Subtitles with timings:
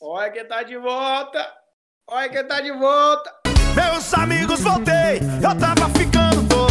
[0.00, 1.52] Olha quem tá de volta!
[2.06, 3.32] Olha quem tá de volta!
[3.74, 5.20] Meus amigos, voltei!
[5.42, 6.65] Eu tava ficando doido!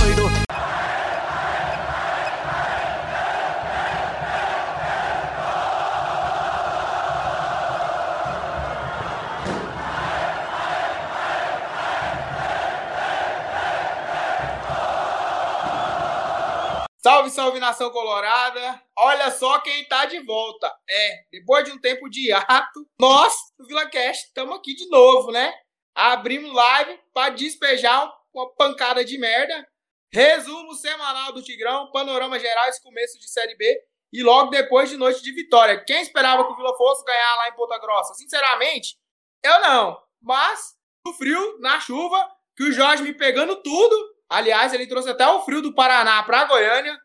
[17.46, 18.82] Salve, nação colorada!
[18.98, 20.68] Olha só quem tá de volta.
[20.90, 25.54] É, depois de um tempo de ato, nós do VilaCast estamos aqui de novo, né?
[25.94, 29.64] Abrimos live para despejar uma pancada de merda.
[30.12, 33.80] Resumo semanal do Tigrão, panorama geral esse começo de Série B
[34.12, 35.84] e logo depois de noite de vitória.
[35.86, 38.16] Quem esperava que o Vila fosse ganhar lá em Ponta Grossa?
[38.16, 38.98] Sinceramente,
[39.44, 40.02] eu não.
[40.20, 40.74] Mas
[41.06, 42.28] no frio, na chuva,
[42.58, 46.46] que o Jorge me pegando tudo, Aliás, ele trouxe até o frio do Paraná para
[46.46, 47.00] Goiânia.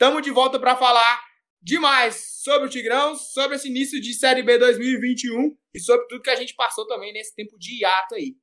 [0.00, 1.22] Estamos de volta para falar
[1.60, 6.30] demais sobre o Tigrão, sobre esse início de Série B 2021 e sobre tudo que
[6.30, 8.34] a gente passou também nesse tempo de hiato aí.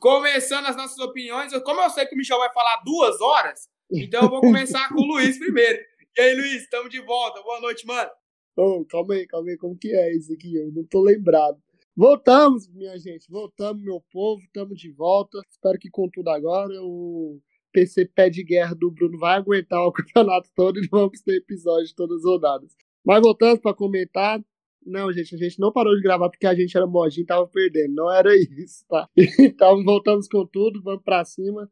[0.00, 4.22] Começando as nossas opiniões, como eu sei que o Michel vai falar duas horas, então
[4.22, 5.80] eu vou começar com o Luiz primeiro.
[6.16, 7.42] E aí, Luiz, estamos de volta.
[7.42, 8.10] Boa noite, mano.
[8.56, 10.56] Oh, calma aí, calma aí, como que é isso aqui?
[10.56, 11.62] Eu não tô lembrado.
[11.94, 15.42] Voltamos, minha gente, voltamos, meu povo, estamos de volta.
[15.50, 17.38] Espero que com tudo agora o
[17.72, 21.94] PC pé de guerra do Bruno vai aguentar o campeonato todo e vamos ter episódio
[21.94, 22.76] todas as rodadas.
[23.04, 24.40] Mas voltando para comentar,
[24.84, 27.46] não, gente, a gente não parou de gravar porque a gente era modinho e tava
[27.46, 27.94] perdendo.
[27.94, 29.08] Não era isso, tá?
[29.38, 31.70] Então voltamos com tudo, vamos para cima.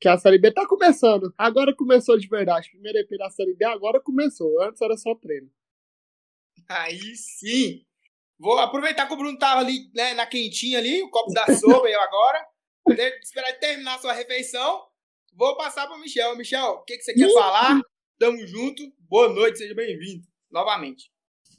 [0.00, 1.32] Que a Série B tá começando.
[1.36, 2.70] Agora começou de verdade.
[2.70, 4.62] Primeiro EP da Série B agora começou.
[4.62, 5.50] Antes era só treino.
[6.68, 7.84] Aí sim.
[8.38, 11.88] Vou aproveitar que o Bruno tava ali, né, na quentinha ali, o copo da sopa
[11.90, 12.46] eu agora.
[13.22, 14.87] Esperar ele terminar a sua refeição.
[15.34, 16.36] Vou passar para o Michel.
[16.36, 17.80] Michel, o que, que você quer falar?
[18.18, 18.82] Tamo junto.
[19.08, 21.10] Boa noite, seja bem-vindo novamente.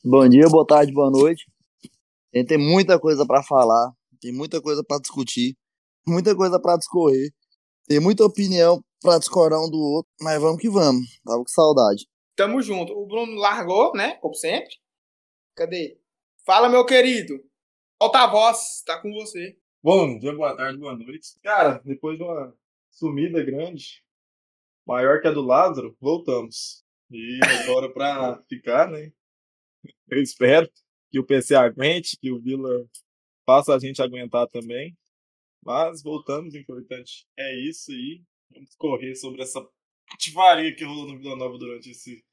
[0.04, 1.46] Bom dia, boa tarde, boa noite.
[2.32, 5.56] Tem, tem muita coisa para falar, tem muita coisa para discutir,
[6.08, 7.32] muita coisa para discorrer,
[7.88, 11.06] tem muita opinião para discordar um do outro, mas vamos que vamos.
[11.24, 12.06] Tava com saudade.
[12.36, 12.94] Tamo junto.
[12.94, 14.16] O Bruno largou, né?
[14.16, 14.76] Como sempre.
[15.56, 16.00] Cadê?
[16.46, 17.44] Fala, meu querido.
[18.00, 19.58] Volta a voz, tá com você.
[19.84, 21.40] Bom dia, boa tarde, boa noite.
[21.42, 22.56] Cara, depois de uma
[23.00, 24.04] sumida grande,
[24.86, 26.84] maior que a do Lázaro, voltamos.
[27.10, 29.12] E agora para ficar, né?
[30.10, 30.70] Eu espero
[31.10, 32.86] que o PC aguente, que o Vila
[33.46, 34.96] faça a gente aguentar também.
[35.64, 38.22] Mas voltamos, importante é isso aí.
[38.52, 39.66] Vamos correr sobre essa
[40.10, 42.24] patifaria que rolou no Vila Nova durante esse,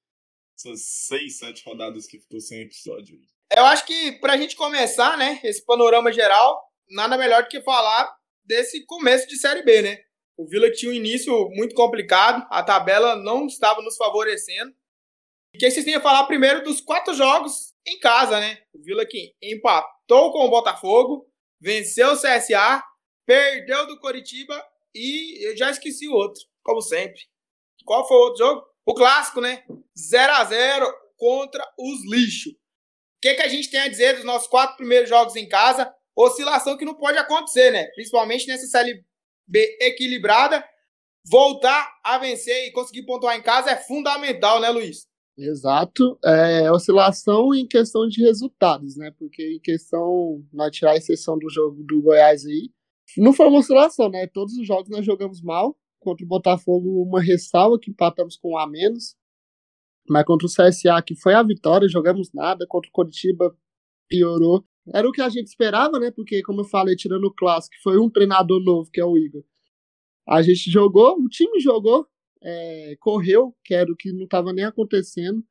[0.58, 3.18] essas seis, sete rodadas que ficou sem episódio.
[3.54, 6.60] Eu acho que pra gente começar, né, esse panorama geral,
[6.90, 10.05] nada melhor do que falar desse começo de Série B, né?
[10.36, 14.74] O Vila tinha um início muito complicado, a tabela não estava nos favorecendo.
[15.54, 18.58] E que vocês têm a falar primeiro dos quatro jogos em casa, né?
[18.74, 21.26] O Vila que empatou com o Botafogo,
[21.58, 22.82] venceu o CSA,
[23.24, 24.62] perdeu do Coritiba
[24.94, 27.22] e eu já esqueci o outro, como sempre.
[27.86, 28.66] Qual foi o outro jogo?
[28.84, 29.64] O clássico, né?
[29.98, 32.52] 0 a 0 contra os lixos.
[32.52, 35.92] O que, que a gente tem a dizer dos nossos quatro primeiros jogos em casa?
[36.14, 37.86] Oscilação que não pode acontecer, né?
[37.94, 39.02] Principalmente nessa série
[39.46, 40.64] B equilibrada,
[41.28, 45.06] voltar a vencer e conseguir pontuar em casa é fundamental, né, Luiz?
[45.38, 46.18] Exato.
[46.24, 49.12] É oscilação em questão de resultados, né?
[49.18, 52.70] Porque em questão, na tirar a exceção do jogo do Goiás aí,
[53.18, 54.26] não foi uma oscilação, né?
[54.26, 55.76] Todos os jogos nós jogamos mal.
[56.00, 59.16] Contra o Botafogo, uma ressalva que empatamos com um a menos.
[60.08, 62.66] Mas contra o CSA, que foi a vitória, jogamos nada.
[62.66, 63.56] Contra o Coritiba,
[64.08, 64.64] piorou.
[64.94, 66.10] Era o que a gente esperava, né?
[66.10, 69.42] Porque, como eu falei, tirando o clássico, foi um treinador novo, que é o Igor.
[70.28, 72.06] A gente jogou, o time jogou,
[72.42, 75.42] é, correu, que era o que não estava nem acontecendo.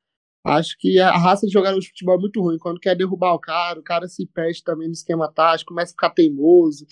[0.44, 2.57] Acho que a raça de jogador de futebol é muito ruim.
[2.59, 5.96] Quando quer derrubar o cara, o cara se perde também no esquema tático, começa a
[5.96, 6.85] ficar teimoso.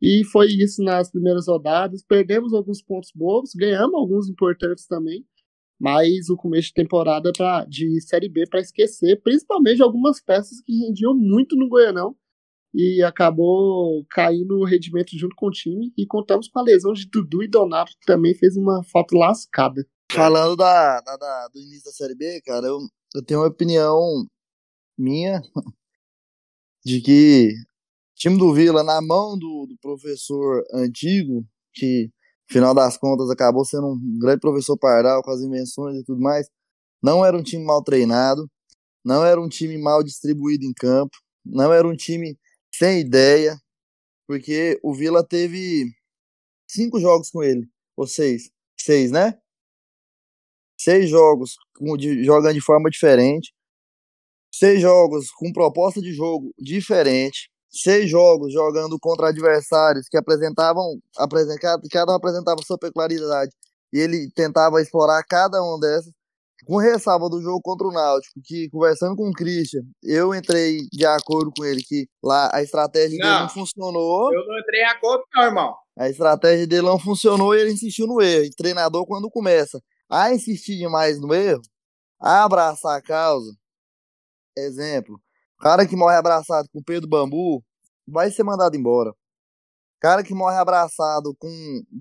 [0.00, 2.02] E foi isso nas primeiras rodadas.
[2.02, 5.24] Perdemos alguns pontos bons, ganhamos alguns importantes também
[5.80, 10.72] mas o começo de temporada pra, de Série B para esquecer, principalmente algumas peças que
[10.72, 12.16] rendiam muito no Goianão
[12.74, 17.08] e acabou caindo o rendimento junto com o time e contamos com a lesão de
[17.08, 19.86] Dudu e Donato que também fez uma falta lascada.
[20.10, 22.78] Falando da, da, da, do início da Série B, cara, eu,
[23.14, 24.26] eu tenho uma opinião
[24.98, 25.40] minha
[26.84, 27.52] de que
[28.12, 32.10] o time do Vila, na mão do, do professor antigo, que
[32.54, 36.48] final das contas, acabou sendo um grande professor Pardal com as invenções e tudo mais.
[37.02, 38.48] Não era um time mal treinado,
[39.04, 42.38] não era um time mal distribuído em campo, não era um time
[42.72, 43.58] sem ideia,
[44.26, 45.92] porque o Vila teve
[46.70, 49.36] cinco jogos com ele, ou seis, seis, né?
[50.78, 51.56] Seis jogos
[51.98, 53.52] de, jogando de forma diferente,
[54.52, 61.58] seis jogos com proposta de jogo diferente, seis jogos jogando contra adversários que apresentavam, apresent,
[61.90, 63.50] cada um apresentava sua peculiaridade,
[63.92, 66.12] e ele tentava explorar cada uma dessas,
[66.64, 71.04] com ressalva do jogo contra o Náutico, que conversando com o Christian, eu entrei de
[71.04, 74.32] acordo com ele que lá a estratégia não, dele não funcionou.
[74.32, 75.74] Eu não entrei em acordo, não, irmão.
[75.98, 78.44] A estratégia dele não funcionou e ele insistiu no erro.
[78.44, 79.80] E treinador, quando começa
[80.10, 81.60] a insistir demais no erro,
[82.20, 83.52] a abraçar a causa,
[84.56, 85.20] exemplo,
[85.64, 87.64] cara que morre abraçado com o Pedro Bambu,
[88.06, 89.14] vai ser mandado embora.
[89.98, 91.48] Cara que morre abraçado com,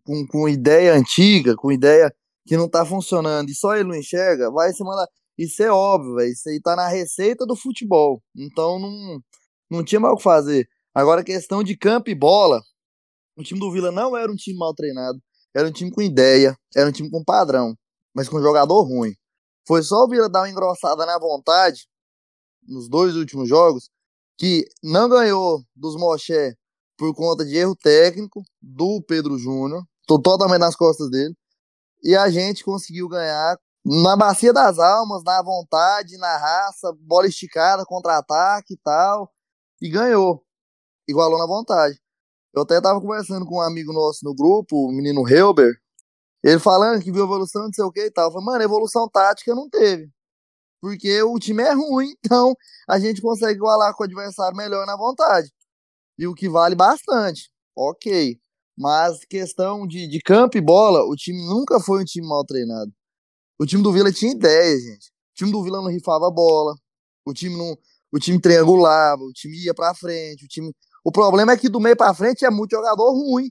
[0.04, 2.14] com, com ideia antiga, com ideia
[2.46, 5.08] que não tá funcionando e só ele não enxerga, vai ser mandado.
[5.38, 6.30] Isso é óbvio, velho.
[6.30, 8.22] Isso aí tá na receita do futebol.
[8.36, 9.20] Então não,
[9.72, 10.68] não tinha mais o que fazer.
[10.94, 12.62] Agora, questão de campo e bola,
[13.38, 15.18] o time do Vila não era um time mal treinado.
[15.56, 17.74] Era um time com ideia, era um time com padrão,
[18.14, 19.14] mas com jogador ruim.
[19.66, 21.88] Foi só o Vila dar uma engrossada na vontade
[22.68, 23.90] nos dois últimos jogos,
[24.38, 26.56] que não ganhou dos Moché
[26.98, 31.36] por conta de erro técnico do Pedro Júnior, totalmente nas costas dele,
[32.04, 37.86] e a gente conseguiu ganhar na bacia das almas, na vontade, na raça, bola esticada,
[37.86, 39.32] contra-ataque e tal,
[39.82, 40.44] e ganhou,
[41.08, 42.00] igualou na vontade.
[42.54, 45.74] Eu até tava conversando com um amigo nosso no grupo, o menino Helber,
[46.44, 48.28] ele falando que viu evolução, não sei o que e tal.
[48.28, 50.13] Eu falei, mano, evolução tática não teve
[50.84, 52.54] porque o time é ruim, então
[52.90, 55.50] a gente consegue igualar com o adversário melhor na vontade.
[56.20, 58.38] E o que vale bastante, ok.
[58.78, 62.92] Mas questão de, de campo e bola, o time nunca foi um time mal treinado.
[63.58, 65.08] O time do Vila tinha ideia, gente.
[65.08, 66.76] O time do Vila não rifava a bola,
[67.26, 67.78] o time não,
[68.12, 70.74] o time triangulava, o time ia para frente, o time.
[71.02, 73.50] O problema é que do meio para frente é muito jogador ruim.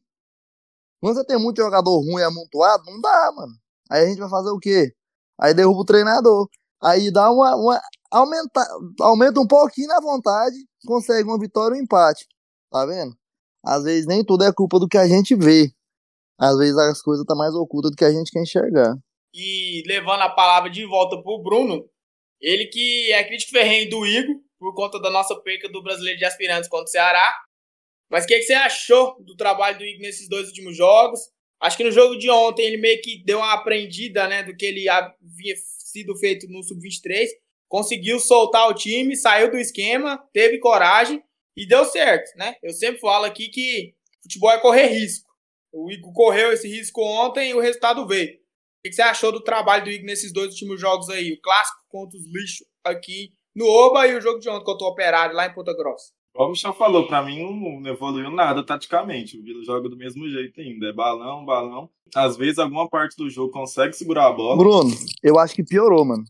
[1.00, 3.54] Quando você tem muito jogador ruim amontoado, não dá, mano.
[3.90, 4.92] Aí a gente vai fazer o quê?
[5.40, 6.46] Aí derruba o treinador.
[6.82, 7.80] Aí dá uma, uma
[8.10, 8.60] aumenta,
[9.00, 12.26] aumenta um pouquinho na vontade, consegue uma vitória ou um empate.
[12.70, 13.16] Tá vendo?
[13.64, 15.70] Às vezes nem tudo é culpa do que a gente vê.
[16.38, 18.94] Às vezes as coisas estão tá mais ocultas do que a gente quer enxergar.
[19.34, 21.88] E levando a palavra de volta pro Bruno,
[22.40, 26.24] ele que é crítico ferrenho do Igor, por conta da nossa perca do Brasileiro de
[26.24, 27.34] Aspirantes contra o Ceará.
[28.10, 31.20] Mas o que, que, você achou do trabalho do Igor nesses dois últimos jogos?
[31.60, 34.66] Acho que no jogo de ontem ele meio que deu uma aprendida, né, do que
[34.66, 35.54] ele havia
[35.92, 37.28] sido feito no Sub-23,
[37.68, 41.22] conseguiu soltar o time, saiu do esquema, teve coragem
[41.56, 42.56] e deu certo, né?
[42.62, 45.30] Eu sempre falo aqui que futebol é correr risco.
[45.72, 48.34] O Igor correu esse risco ontem e o resultado veio.
[48.34, 48.38] O
[48.84, 51.32] que você achou do trabalho do Igor nesses dois últimos jogos aí?
[51.32, 54.90] O clássico contra os lixos aqui no Oba e o jogo de ontem contra o
[54.90, 56.12] Operário lá em Ponta Grossa.
[56.34, 59.38] Como o Michel falou, pra mim não evoluiu nada taticamente.
[59.38, 60.86] O Vila joga do mesmo jeito ainda.
[60.86, 61.90] É balão, balão.
[62.14, 64.56] Às vezes alguma parte do jogo consegue segurar a bola.
[64.56, 64.90] Bruno,
[65.22, 66.24] eu acho que piorou, mano.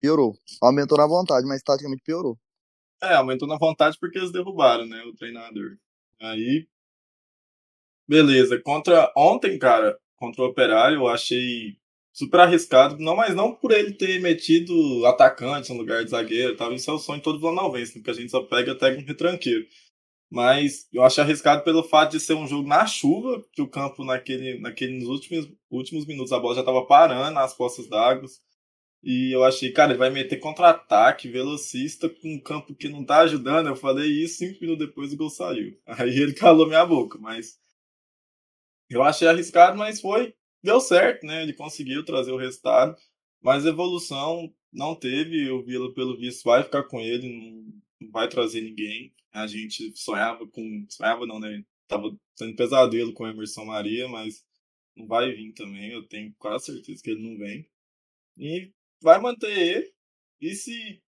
[0.00, 0.36] Piorou.
[0.60, 2.36] Aumentou na vontade, mas taticamente piorou.
[3.02, 5.02] É, aumentou na vontade porque eles derrubaram, né?
[5.04, 5.76] O treinador.
[6.20, 6.66] Aí.
[8.08, 8.60] Beleza.
[8.60, 9.12] Contra.
[9.16, 11.76] Ontem, cara, contra o Operário, eu achei
[12.14, 16.72] super arriscado, não, mas não por ele ter metido atacante no lugar de zagueiro, tal,
[16.72, 19.66] isso é o sonho de todo Vlanalvense, porque a gente só pega até um retranqueiro.
[20.30, 24.04] Mas eu achei arriscado pelo fato de ser um jogo na chuva, que o campo
[24.04, 28.28] naquele, naquele nos últimos, últimos minutos a bola já estava parando nas poças d'água.
[29.02, 33.18] E eu achei, cara, ele vai meter contra-ataque, velocista, com um campo que não tá
[33.20, 33.68] ajudando.
[33.68, 35.78] Eu falei isso cinco minutos depois o gol saiu.
[35.86, 37.58] Aí ele calou minha boca, mas.
[38.88, 41.42] Eu achei arriscado, mas foi deu certo, né?
[41.42, 42.96] Ele conseguiu trazer o resultado,
[43.42, 45.50] mas evolução não teve.
[45.50, 47.28] O Vila, pelo visto, vai ficar com ele,
[48.00, 49.14] não vai trazer ninguém.
[49.32, 50.86] A gente sonhava com.
[50.88, 51.62] Sonhava não, né?
[51.86, 54.42] Tava tendo pesadelo com o Emerson Maria, mas
[54.96, 55.92] não vai vir também.
[55.92, 57.68] Eu tenho quase certeza que ele não vem.
[58.38, 59.92] E vai manter ele.
[60.40, 61.02] E se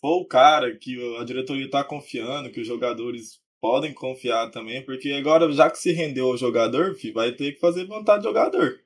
[0.00, 5.12] for o cara que a diretoria está confiando, que os jogadores podem confiar também, porque
[5.12, 8.85] agora, já que se rendeu ao jogador, vai ter que fazer vontade do jogador.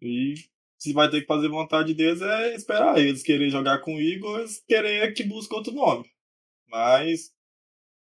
[0.00, 0.34] E
[0.78, 4.62] se vai ter que fazer vontade deles é esperar eles querer jogar com o eles
[4.66, 6.10] querer que busque outro nome.
[6.68, 7.32] Mas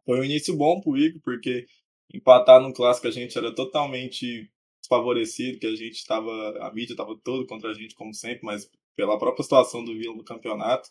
[0.04, 1.66] foi um início bom pro Igor, porque
[2.12, 6.30] empatar no clássico a gente era totalmente desfavorecido, que a gente estava,
[6.60, 10.14] a mídia estava todo contra a gente como sempre, mas pela própria situação do Vila
[10.14, 10.88] no campeonato,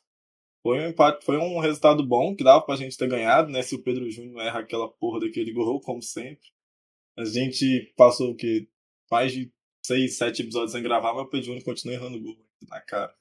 [0.61, 3.61] foi um empate, foi um resultado bom que dava pra gente ter ganhado, né?
[3.61, 6.47] Se o Pedro Júnior erra aquela porra daquele gol, como sempre.
[7.17, 8.67] A gente passou o que
[9.09, 9.51] mais de
[9.85, 12.35] seis, sete episódios sem gravar, mas o Pedro continua errando gol
[12.69, 13.13] na cara.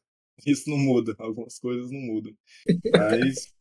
[0.46, 2.32] Isso não muda, algumas coisas não mudam.
[2.92, 3.52] Mas.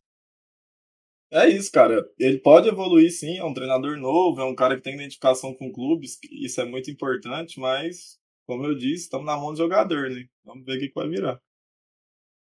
[1.32, 2.04] é isso, cara.
[2.18, 5.72] Ele pode evoluir sim, é um treinador novo, é um cara que tem identificação com
[5.72, 10.26] clubes, isso é muito importante, mas, como eu disse, estamos na mão do jogador, né?
[10.44, 11.40] Vamos ver o que, que vai virar.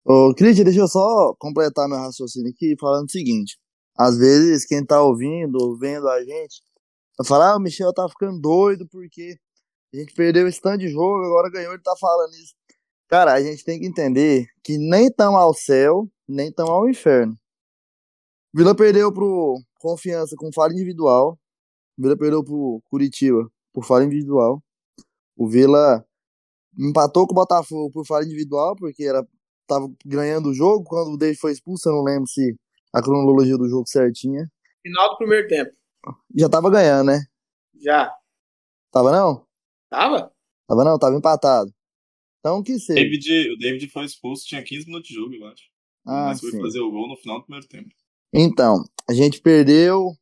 [0.04, 3.58] Ô, Cris, deixa eu só completar meu raciocínio aqui falando o seguinte.
[3.98, 6.62] Às vezes, quem tá ouvindo ou vendo a gente,
[7.18, 9.36] vai falar, ah, o Michel tá ficando doido porque
[9.96, 12.54] a gente perdeu esse tanto de jogo, agora ganhou, ele tá falando isso.
[13.08, 17.38] Cara, a gente tem que entender que nem tão ao céu, nem tão ao inferno.
[18.52, 21.38] Vila perdeu pro Confiança com falha individual.
[21.96, 24.62] Vila perdeu pro Curitiba por falha individual.
[25.36, 26.04] O Vila
[26.76, 29.26] empatou com o Botafogo por falha individual, porque era
[29.66, 32.56] tava ganhando o jogo quando o David foi expulso, eu não lembro se
[32.92, 34.50] a cronologia do jogo certinha.
[34.82, 35.72] Final do primeiro tempo.
[36.34, 37.20] Já tava ganhando, né?
[37.80, 38.12] Já.
[38.90, 39.45] Tava não?
[39.90, 40.32] Tava?
[40.68, 41.72] Tava não, tava empatado.
[42.40, 43.00] Então que seja.
[43.00, 45.64] David, o David foi expulso, tinha 15 minutos de jogo, eu acho.
[46.06, 46.60] Ah, Mas foi sim.
[46.60, 47.88] fazer o gol no final do primeiro tempo.
[48.32, 50.12] Então, a gente perdeu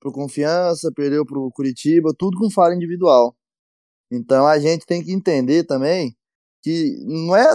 [0.00, 3.36] pro Confiança, perdeu pro Curitiba, tudo com falha individual.
[4.10, 6.14] Então a gente tem que entender também
[6.62, 7.54] que não é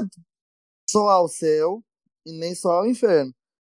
[0.89, 1.81] só ao céu
[2.25, 3.33] e nem só ao inferno.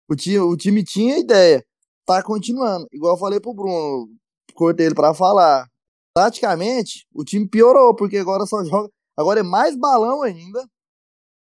[0.10, 1.66] O time, o time tinha ideia,
[2.06, 2.88] tá continuando.
[2.92, 4.10] Igual eu falei pro Bruno,
[4.54, 5.68] cortei ele pra falar.
[6.14, 8.90] Taticamente, o time piorou, porque agora só joga.
[9.16, 10.68] Agora é mais balão ainda.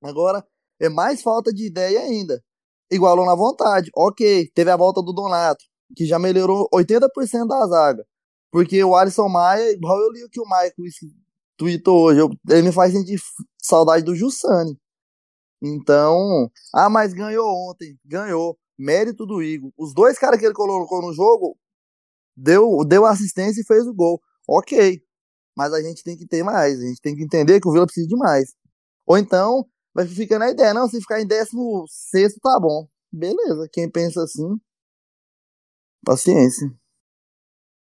[0.02, 0.46] Agora
[0.80, 2.42] é mais falta de ideia ainda.
[2.92, 3.90] Igualou na vontade.
[3.96, 5.64] Ok, teve a volta do Donato,
[5.96, 8.06] que já melhorou 80% da zaga.
[8.52, 10.74] Porque o Alisson Maia, igual eu li o que o Michael
[11.58, 13.20] tweetou hoje, ele me faz sentir
[13.62, 14.80] saudade do Jussani.
[15.62, 18.58] Então, ah, mas ganhou ontem, ganhou.
[18.78, 19.72] Mérito do Igor.
[19.78, 21.58] Os dois caras que ele colocou no jogo,
[22.36, 24.22] deu, deu assistência e fez o gol.
[24.48, 25.02] Ok.
[25.58, 26.80] Mas a gente tem que ter mais.
[26.80, 28.54] A gente tem que entender que o Vila precisa de mais.
[29.06, 32.88] Ou então, vai ficar na ideia, não, se ficar em décimo sexto, tá bom.
[33.12, 34.60] Beleza, quem pensa assim,
[36.06, 36.68] paciência.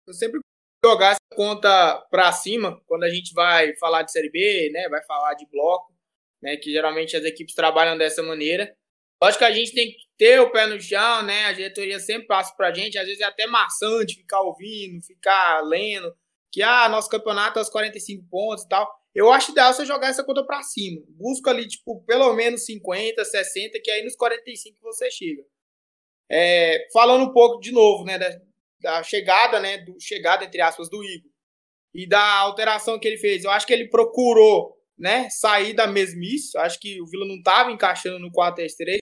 [0.06, 0.40] Eu sempre
[0.84, 4.88] jogar essa conta pra cima quando a gente vai falar de Série B, né?
[4.88, 5.94] Vai falar de bloco,
[6.42, 6.56] né?
[6.56, 8.74] Que geralmente as equipes trabalham dessa maneira.
[9.22, 11.44] Lógico que a gente tem que ter o pé no chão, né?
[11.44, 12.98] A diretoria sempre passa pra gente.
[12.98, 16.12] Às vezes é até maçante ficar ouvindo, ficar lendo.
[16.52, 18.90] Que, ah, nosso campeonato é aos 45 pontos e tal.
[19.14, 21.02] Eu acho ideal você jogar essa conta pra cima.
[21.08, 25.42] Busca ali, tipo, pelo menos 50, 60, que aí nos 45 você chega.
[26.30, 28.18] É, falando um pouco de novo, né?
[28.18, 28.40] Da,
[28.80, 29.78] da chegada, né?
[29.78, 31.30] Do, chegada, entre aspas, do Igor.
[31.92, 33.42] E da alteração que ele fez.
[33.42, 35.28] Eu acho que ele procurou, né?
[35.30, 36.56] Sair da mesmice.
[36.56, 38.98] Eu acho que o Vila não estava encaixando no 4-3-3.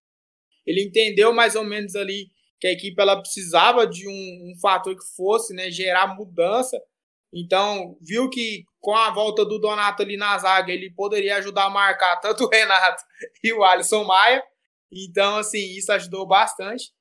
[0.67, 4.13] Ele entendeu mais ou menos ali que a equipe ela precisava de um,
[4.53, 5.71] um fator que fosse, né?
[5.71, 6.81] Gerar mudança.
[7.33, 11.71] Então, viu que com a volta do Donato ali na zaga, ele poderia ajudar a
[11.71, 13.03] marcar tanto o Renato
[13.43, 14.43] e o Alisson Maia.
[14.91, 16.93] Então, assim, isso ajudou bastante.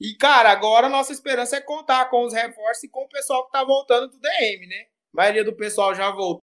[0.00, 3.52] E, cara, agora nossa esperança é contar com os reforços e com o pessoal que
[3.52, 4.86] tá voltando do DM, né?
[5.14, 6.42] A maioria do pessoal já voltou.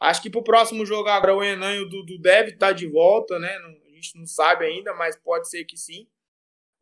[0.00, 3.38] Acho que pro próximo jogo agora o Enan e o Dudu deve estar de volta,
[3.38, 3.54] né?
[3.86, 6.08] A gente não sabe ainda, mas pode ser que sim.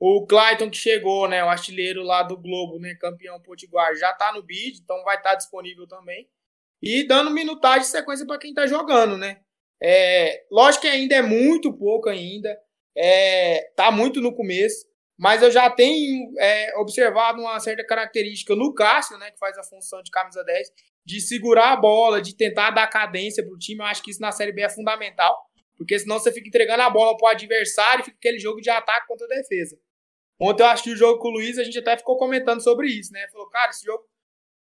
[0.01, 1.45] O Clayton que chegou, né?
[1.45, 2.95] O artilheiro lá do Globo, né?
[2.95, 6.27] Campeão potiguar, já tá no bid, então vai estar disponível também.
[6.83, 9.43] E dando minutagem e sequência para quem tá jogando, né?
[9.83, 12.59] É, lógico que ainda é muito pouco ainda.
[12.97, 14.89] É, tá muito no começo.
[15.19, 19.63] Mas eu já tenho é, observado uma certa característica no Cássio, né, que faz a
[19.63, 20.73] função de camisa 10,
[21.05, 23.81] de segurar a bola, de tentar dar cadência para o time.
[23.81, 25.39] Eu acho que isso na Série B é fundamental,
[25.77, 28.71] porque senão você fica entregando a bola para o adversário e fica aquele jogo de
[28.71, 29.79] ataque contra a defesa.
[30.41, 33.13] Ontem eu assisti o jogo com o Luiz, a gente até ficou comentando sobre isso,
[33.13, 33.29] né?
[33.29, 34.03] Falou, cara, esse jogo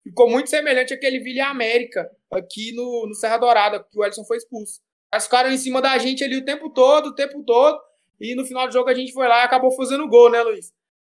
[0.03, 4.39] ficou muito semelhante àquele Vila América aqui no, no Serra Dourada, que o Ellison foi
[4.39, 4.81] expulso.
[5.13, 7.79] Eles ficaram em cima da gente ali o tempo todo, o tempo todo.
[8.19, 10.73] E no final do jogo a gente foi lá e acabou fazendo gol, né, Luiz?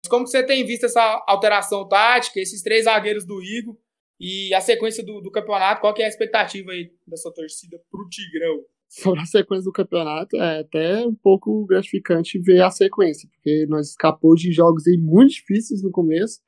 [0.08, 3.76] Como você tem visto essa alteração tática, esses três zagueiros do Igor
[4.20, 5.82] e a sequência do, do campeonato?
[5.82, 8.64] Qual que é a expectativa aí da sua torcida pro Tigrão?
[8.92, 13.92] Sobre a sequência do campeonato, é até um pouco gratificante ver a sequência, porque nós
[13.92, 16.42] escapou de jogos aí muito difíceis no começo,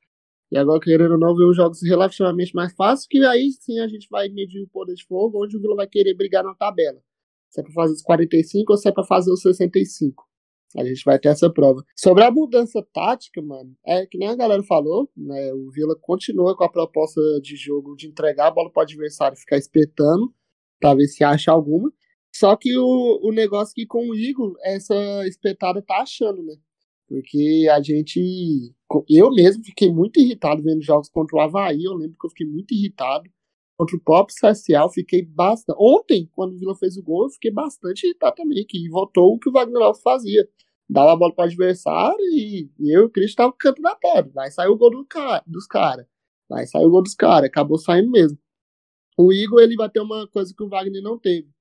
[0.52, 3.88] e agora, querendo ou não, ver os jogos relativamente mais fáceis, que aí sim a
[3.88, 7.00] gente vai medir o poder de fogo, onde o Vila vai querer brigar na tabela.
[7.48, 10.22] Se é pra fazer os 45 ou se é pra fazer os 65.
[10.76, 11.82] A gente vai ter essa prova.
[11.96, 15.50] Sobre a mudança tática, mano, é que nem a galera falou, né?
[15.54, 19.40] O Vila continua com a proposta de jogo de entregar a bola pro adversário e
[19.40, 20.30] ficar espetando,
[20.78, 21.90] pra ver se acha alguma.
[22.34, 24.94] Só que o, o negócio que com o Igor, essa
[25.26, 26.56] espetada tá achando, né?
[27.06, 28.74] Porque a gente.
[29.08, 31.84] Eu mesmo fiquei muito irritado vendo jogos contra o Havaí.
[31.84, 33.30] Eu lembro que eu fiquei muito irritado.
[33.76, 34.34] Contra o próprio
[34.68, 35.76] eu fiquei bastante.
[35.80, 39.38] Ontem, quando o Vila fez o gol, eu fiquei bastante irritado também, que voltou o
[39.38, 40.48] que o Wagner Love fazia.
[40.88, 44.30] Dava a bola para o adversário e, eu e o Cris estavam canto da pedra.
[44.34, 46.06] Vai sair o gol do cara, dos caras.
[46.48, 47.48] Vai sair o gol dos caras.
[47.48, 48.38] Acabou saindo mesmo.
[49.18, 51.53] O Igor, ele vai ter uma coisa que o Wagner não teve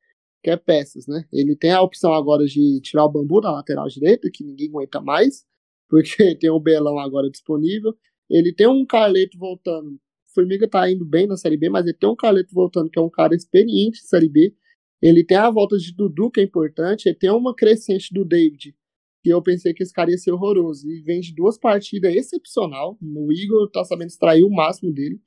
[0.44, 1.26] que é peças, né?
[1.32, 5.00] Ele tem a opção agora de tirar o bambu na lateral direita, que ninguém aguenta
[5.00, 5.46] mais,
[5.90, 7.96] porque tem o Belão agora disponível.
[8.30, 9.92] Ele tem um Carleto voltando.
[9.94, 13.00] O Formiga tá indo bem na Série B, mas ele tem um Carleto voltando, que
[13.00, 14.54] é um cara experiente em Série B.
[15.02, 17.08] Ele tem a volta de Dudu, que é importante.
[17.08, 18.76] Ele tem uma crescente do David,
[19.22, 20.90] que eu pensei que esse cara ia ser horroroso.
[20.90, 22.98] E vem de duas partidas excepcional.
[23.02, 25.20] O Igor tá sabendo extrair o máximo dele.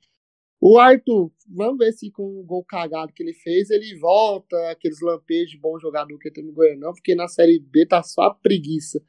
[0.59, 4.99] O Arthur, vamos ver se com o gol cagado que ele fez, ele volta, aqueles
[5.01, 8.99] lampejos de bom jogador que tem no Goianão, porque na Série B tá só preguiça.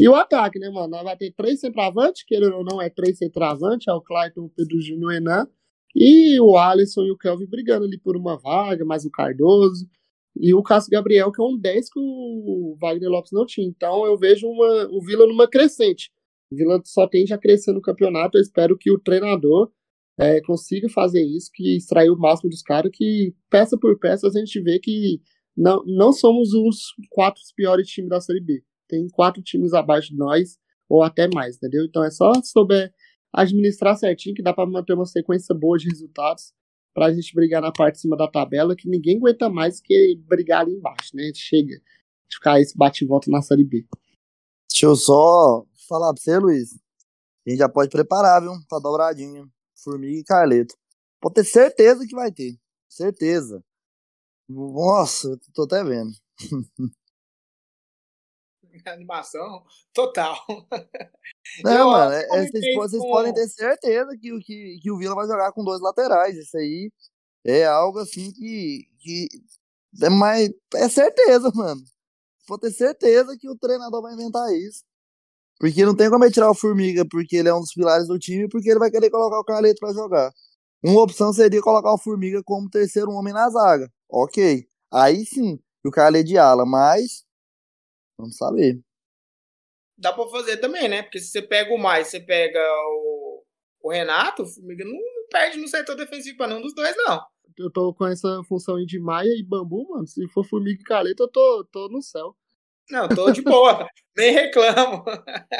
[0.00, 1.02] E o ataque, né, mano?
[1.02, 4.80] Vai ter três centroavantes, querendo ou não, é três centroavantes, é o Clayton, o Pedro
[4.80, 5.48] Júnior e o Enan.
[5.96, 9.88] E o Alisson e o Kelvin brigando ali por uma vaga, mais o Cardoso.
[10.36, 13.66] E o Cássio Gabriel, que é um 10 que o Wagner Lopes não tinha.
[13.66, 16.12] Então eu vejo uma, o Vila numa crescente.
[16.52, 18.38] O Vila só tende a crescer no campeonato.
[18.38, 19.72] Eu espero que o treinador
[20.18, 24.30] é, consiga fazer isso, que extrair o máximo dos caras, que peça por peça a
[24.30, 25.20] gente vê que
[25.56, 28.62] não, não somos os quatro piores times da Série B.
[28.88, 30.58] Tem quatro times abaixo de nós,
[30.88, 31.84] ou até mais, entendeu?
[31.84, 32.92] Então é só souber
[33.32, 36.52] administrar certinho que dá para manter uma sequência boa de resultados
[36.94, 40.16] para a gente brigar na parte de cima da tabela, que ninguém aguenta mais que
[40.26, 41.30] brigar ali embaixo, né?
[41.34, 43.86] Chega de ficar esse bate e volta na Série B.
[44.70, 46.74] Deixa eu só falar pra você, Luiz.
[47.46, 48.52] A gente já pode preparar, viu?
[48.68, 49.48] Pra dobradinha.
[49.88, 50.76] Formiga e Carleto.
[51.20, 52.58] Pode ter certeza que vai ter.
[52.88, 53.64] Certeza.
[54.48, 56.12] Nossa, tô até vendo.
[58.86, 60.36] Animação total.
[61.64, 63.10] Não, eu, mano, é, é vocês, vocês com...
[63.10, 66.36] podem ter certeza que, que, que o Vila vai jogar com dois laterais.
[66.36, 66.90] Isso aí
[67.44, 69.28] é algo assim que, que
[70.02, 70.50] é mais.
[70.74, 71.82] É certeza, mano.
[72.46, 74.84] Pode ter certeza que o treinador vai inventar isso.
[75.58, 78.18] Porque não tem como ele tirar o Formiga porque ele é um dos pilares do
[78.18, 80.30] time porque ele vai querer colocar o Carleto para jogar.
[80.82, 83.90] Uma opção seria colocar o Formiga como terceiro homem na zaga.
[84.08, 84.68] Ok.
[84.92, 87.24] Aí sim, o Carleto de ala, mas
[88.16, 88.80] vamos saber.
[89.96, 91.02] Dá pra fazer também, né?
[91.02, 93.42] Porque se você pega o mais, você pega o,
[93.82, 94.96] o Renato, o Formiga não
[95.28, 97.20] perde no setor defensivo pra nenhum dos dois, não.
[97.58, 100.06] Eu tô com essa função aí de Maia e Bambu, mano.
[100.06, 102.36] Se for Formiga e Carleto, eu tô, tô no céu.
[102.90, 105.04] Não, tô de boa, nem reclamo.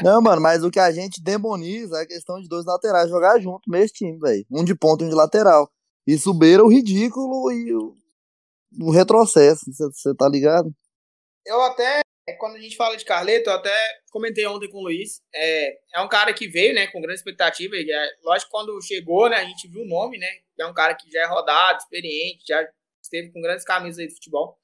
[0.02, 3.38] Não, mano, mas o que a gente demoniza é a questão de dois laterais jogar
[3.38, 4.46] junto nesse time, velho.
[4.50, 5.70] Um de ponta e um de lateral.
[6.06, 7.94] Isso beira o ridículo e o,
[8.80, 10.72] o retrocesso, você tá ligado?
[11.44, 12.00] Eu até,
[12.38, 13.74] quando a gente fala de Carleto, eu até
[14.10, 15.20] comentei ontem com o Luiz.
[15.34, 17.76] É, é um cara que veio, né, com grande expectativa.
[17.76, 20.28] E é, lógico, quando chegou, né, a gente viu o nome, né?
[20.58, 22.66] É um cara que já é rodado, experiente, já
[23.02, 24.58] esteve com grandes camisas aí de futebol.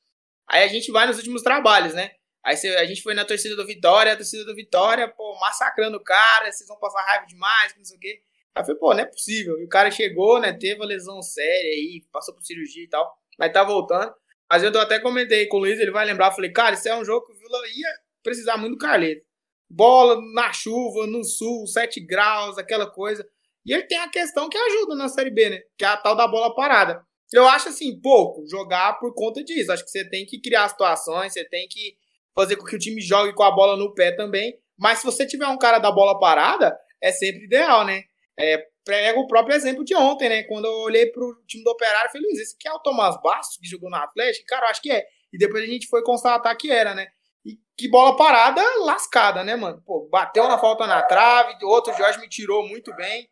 [0.48, 2.10] Aí a gente vai nos últimos trabalhos, né?
[2.44, 6.04] Aí a gente foi na torcida do Vitória, a torcida do Vitória, pô, massacrando o
[6.04, 8.22] cara, vocês vão passar raiva demais, não sei o quê.
[8.54, 9.58] Aí eu falei, pô, não é possível.
[9.58, 13.18] E o cara chegou, né, teve uma lesão séria aí, passou por cirurgia e tal,
[13.38, 14.14] mas tá voltando.
[14.50, 17.04] Mas eu até comentei com o Luiz, ele vai lembrar, falei, cara, isso é um
[17.04, 17.88] jogo que o Vila ia
[18.22, 19.24] precisar muito do Carleto.
[19.70, 23.26] Bola na chuva, no sul, 7 graus, aquela coisa.
[23.64, 25.62] E ele tem a questão que ajuda na Série B, né?
[25.78, 27.02] Que é a tal da bola parada.
[27.32, 29.72] Eu acho assim, pouco jogar por conta disso.
[29.72, 31.96] Acho que você tem que criar situações, você tem que
[32.34, 34.58] fazer com que o time jogue com a bola no pé também.
[34.76, 38.02] Mas se você tiver um cara da bola parada, é sempre ideal, né?
[38.38, 40.42] É, pega o próprio exemplo de ontem, né?
[40.44, 43.58] Quando eu olhei pro time do Operário, falei, Luiz, esse aqui é o Tomás Bastos,
[43.58, 44.46] que jogou no Atlético?
[44.46, 45.04] Cara, eu acho que é.
[45.32, 47.06] E depois a gente foi constatar que era, né?
[47.44, 49.82] E que bola parada lascada, né, mano?
[49.84, 53.28] Pô, bateu na falta na trave, outro Jorge me tirou muito bem.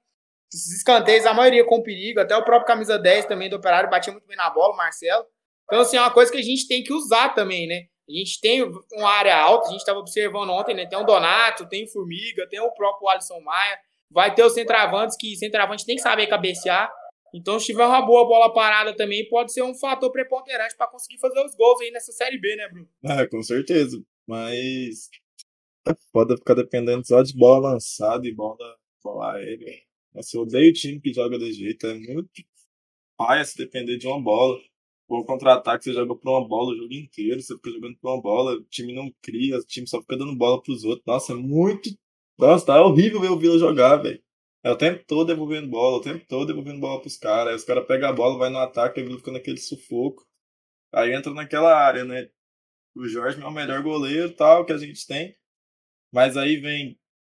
[0.53, 4.13] Esses escanteios, a maioria com perigo, até o próprio camisa 10 também do Operário batia
[4.13, 5.25] muito bem na bola, o Marcelo.
[5.65, 7.87] Então, assim, é uma coisa que a gente tem que usar também, né?
[8.09, 10.87] A gente tem uma área alta, a gente estava observando ontem, né?
[10.87, 13.79] Tem o Donato, tem o Formiga, tem o próprio Alisson Maia.
[14.11, 16.93] Vai ter os centravantes, que centravante tem que saber cabecear.
[17.35, 21.19] Então, se tiver uma boa bola parada também, pode ser um fator preponderante para conseguir
[21.19, 22.89] fazer os gols aí nessa Série B, né, Bruno?
[23.05, 24.03] Ah, com certeza.
[24.27, 25.09] Mas
[26.13, 29.81] pode ficar dependendo só de bola lançada e bola, bola aérea.
[30.15, 31.87] Nossa, eu odeio o time que joga desse jeito.
[31.87, 32.29] É muito
[33.17, 34.59] paia se depender de uma bola
[35.21, 38.23] o contra-ataque, você joga por uma bola o jogo inteiro, você fica jogando por uma
[38.23, 41.05] bola, o time não cria, o time só fica dando bola pros outros.
[41.07, 41.91] Nossa, é muito.
[42.39, 44.23] Nossa, tá horrível ver o Vila jogar, velho.
[44.65, 47.49] É o tempo todo devolvendo bola, o tempo todo devolvendo bola pros caras.
[47.51, 50.27] Aí os caras pegam a bola, vai no ataque, e o Vila fica naquele sufoco.
[50.93, 52.29] Aí entra naquela área, né?
[52.95, 55.37] O Jorge é o melhor goleiro tal que a gente tem.
[56.13, 56.93] Mas aí vem.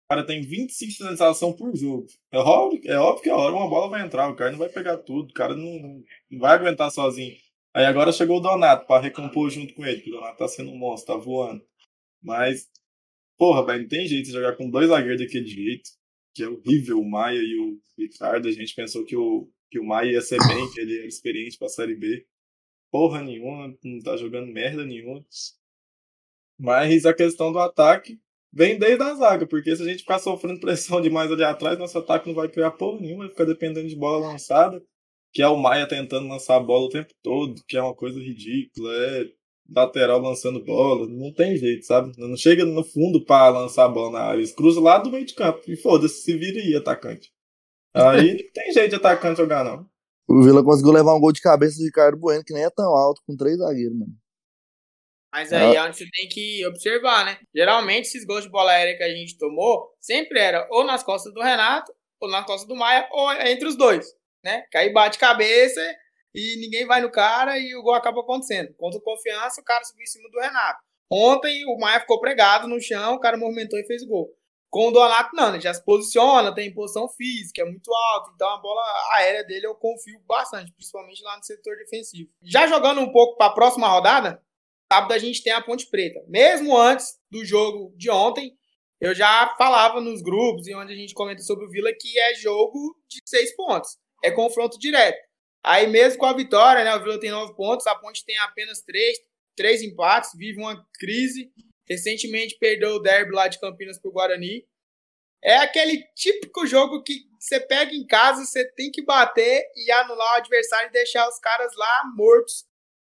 [0.06, 2.08] O cara tem 25 finalizações por jogo.
[2.32, 4.30] É óbvio, é óbvio que a hora uma bola vai entrar.
[4.30, 5.32] O cara não vai pegar tudo.
[5.32, 7.36] O cara não, não vai aguentar sozinho.
[7.76, 10.72] Aí agora chegou o Donato para recompor junto com ele, porque o Donato tá sendo
[10.72, 11.62] um monstro, tá voando.
[12.24, 12.70] Mas,
[13.38, 15.90] porra, velho, não tem jeito de jogar com dois zagueiros daquele jeito,
[16.34, 18.48] que é horrível, o Maia e o Ricardo.
[18.48, 21.58] A gente pensou que o, que o Maia ia ser bem, que ele era experiente
[21.58, 22.26] pra Série B.
[22.90, 25.26] Porra nenhuma, não tá jogando merda nenhuma.
[26.58, 28.18] Mas a questão do ataque,
[28.54, 31.98] vem desde a zaga, porque se a gente ficar sofrendo pressão demais ali atrás, nosso
[31.98, 34.82] ataque não vai criar porra nenhuma, vai ficar dependendo de bola lançada,
[35.36, 38.18] que é o Maia tentando lançar a bola o tempo todo, que é uma coisa
[38.18, 39.26] ridícula, é
[39.70, 42.14] lateral lançando bola, não tem jeito, sabe?
[42.18, 45.26] Não chega no fundo para lançar a bola na área, eles cruzam lá do meio
[45.26, 47.34] de campo, e foda-se, se vira aí, atacante.
[47.94, 49.86] Aí não tem jeito de atacante jogar, não.
[50.26, 52.96] O Vila conseguiu levar um gol de cabeça do Ricardo Bueno, que nem é tão
[52.96, 54.14] alto, com três zagueiros, mano.
[55.34, 57.38] Mas aí é onde você tem que observar, né?
[57.54, 61.34] Geralmente, esses gols de bola aérea que a gente tomou, sempre era ou nas costas
[61.34, 64.08] do Renato, ou nas costas do Maia, ou entre os dois,
[64.46, 64.64] né?
[64.72, 65.82] Que aí bate cabeça
[66.34, 68.74] e ninguém vai no cara e o gol acaba acontecendo.
[68.76, 70.80] Contra Confiança, o cara subiu em cima do Renato.
[71.12, 74.30] Ontem, o Maia ficou pregado no chão, o cara movimentou e fez o gol.
[74.70, 78.50] Com o Donato, não, ele já se posiciona, tem posição física, é muito alto, então
[78.50, 78.84] a bola
[79.16, 82.30] aérea dele eu confio bastante, principalmente lá no setor defensivo.
[82.44, 84.42] Já jogando um pouco para a próxima rodada,
[84.92, 86.20] sábado a gente tem a Ponte Preta.
[86.28, 88.54] Mesmo antes do jogo de ontem,
[89.00, 92.34] eu já falava nos grupos e onde a gente comenta sobre o Vila que é
[92.34, 95.18] jogo de seis pontos, é confronto direto.
[95.64, 98.82] Aí mesmo com a vitória, né, o Vila tem nove pontos, a Ponte tem apenas
[98.82, 99.18] três,
[99.56, 101.52] três empates, vive uma crise
[101.88, 104.66] Recentemente perdeu o derby lá de Campinas pro Guarani.
[105.44, 110.34] É aquele típico jogo que você pega em casa, você tem que bater e anular
[110.34, 112.66] o adversário e deixar os caras lá mortos.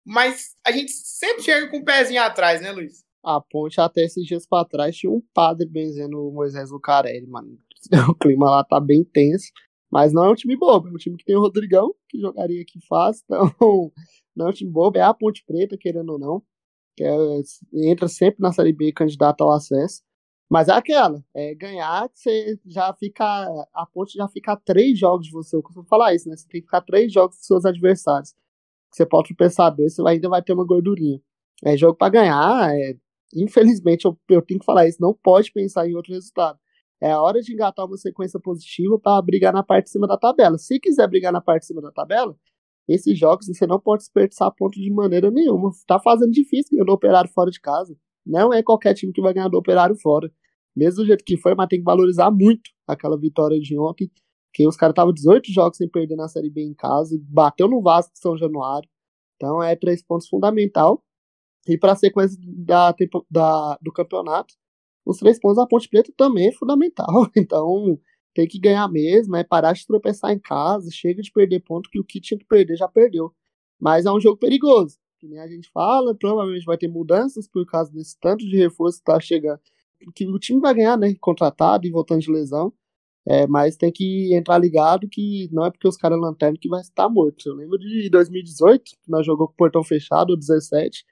[0.06, 3.04] Mas a gente sempre chega com o um pezinho atrás, né, Luiz?
[3.24, 7.58] A ponte até esses dias pra trás tinha um padre benzendo o Moisés Lucarelli, mano.
[8.08, 9.50] O clima lá tá bem tenso.
[9.90, 12.62] Mas não é um time bobo, é um time que tem o Rodrigão, que jogaria
[12.62, 13.24] aqui fácil.
[13.56, 13.92] Então,
[14.36, 16.42] não é um time bobo, é a Ponte Preta, querendo ou não
[17.00, 20.02] que é, entra sempre na Série B candidato ao acesso.
[20.50, 23.24] Mas é aquela, é ganhar, você já fica.
[23.72, 25.56] A ponte já fica três jogos de você.
[25.56, 26.36] Eu costumo falar isso, né?
[26.36, 28.34] Você tem que ficar três jogos dos seus adversários.
[28.90, 31.20] Você pode pensar dois, você ainda vai ter uma gordurinha.
[31.64, 32.74] É jogo para ganhar.
[32.74, 32.96] É,
[33.34, 34.98] infelizmente, eu, eu tenho que falar isso.
[35.00, 36.58] Não pode pensar em outro resultado.
[37.00, 40.18] É a hora de engatar uma sequência positiva para brigar na parte de cima da
[40.18, 40.58] tabela.
[40.58, 42.36] Se quiser brigar na parte de cima da tabela,
[42.86, 45.70] esses jogos você não pode desperdiçar ponto de maneira nenhuma.
[45.86, 47.96] Tá fazendo difícil ganhar do operário fora de casa.
[48.26, 50.30] Não é qualquer time que vai ganhar do operário fora.
[50.76, 54.10] Mesmo do jeito que foi, mas tem que valorizar muito aquela vitória de ontem.
[54.52, 57.80] Que os caras estavam 18 jogos sem perder na Série B em casa, bateu no
[57.80, 58.88] Vasco de São Januário.
[59.36, 61.02] Então é três pontos fundamental.
[61.68, 62.94] E para a sequência da,
[63.30, 64.54] da, do campeonato,
[65.04, 67.06] os três pontos da Ponte Preta também é fundamental.
[67.36, 67.98] Então
[68.34, 71.98] tem que ganhar mesmo, é parar de tropeçar em casa, chega de perder ponto, que
[71.98, 73.32] o que tinha que perder já perdeu.
[73.78, 77.66] Mas é um jogo perigoso, que nem a gente fala, provavelmente vai ter mudanças por
[77.66, 79.60] causa desse tanto de reforço que tá chegando,
[80.14, 82.72] que o time vai ganhar, né, contratado e voltando de lesão,
[83.28, 86.80] é, mas tem que entrar ligado que não é porque os caras lanterna que vai
[86.80, 87.48] estar morto.
[87.48, 91.04] Eu lembro de 2018, que nós jogou com o portão fechado, 17,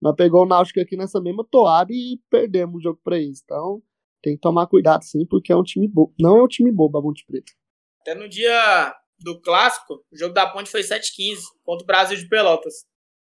[0.00, 3.40] nós pegou o Náutico aqui nessa mesma toada e perdemos o jogo para eles.
[3.42, 3.82] Então,
[4.22, 6.14] tem que tomar cuidado sim, porque é um time bobo.
[6.18, 7.52] Não é um time bobo a Ponte Preta.
[8.00, 12.28] Até no dia do clássico, o jogo da Ponte foi 7-15 contra o Brasil de
[12.28, 12.84] Pelotas.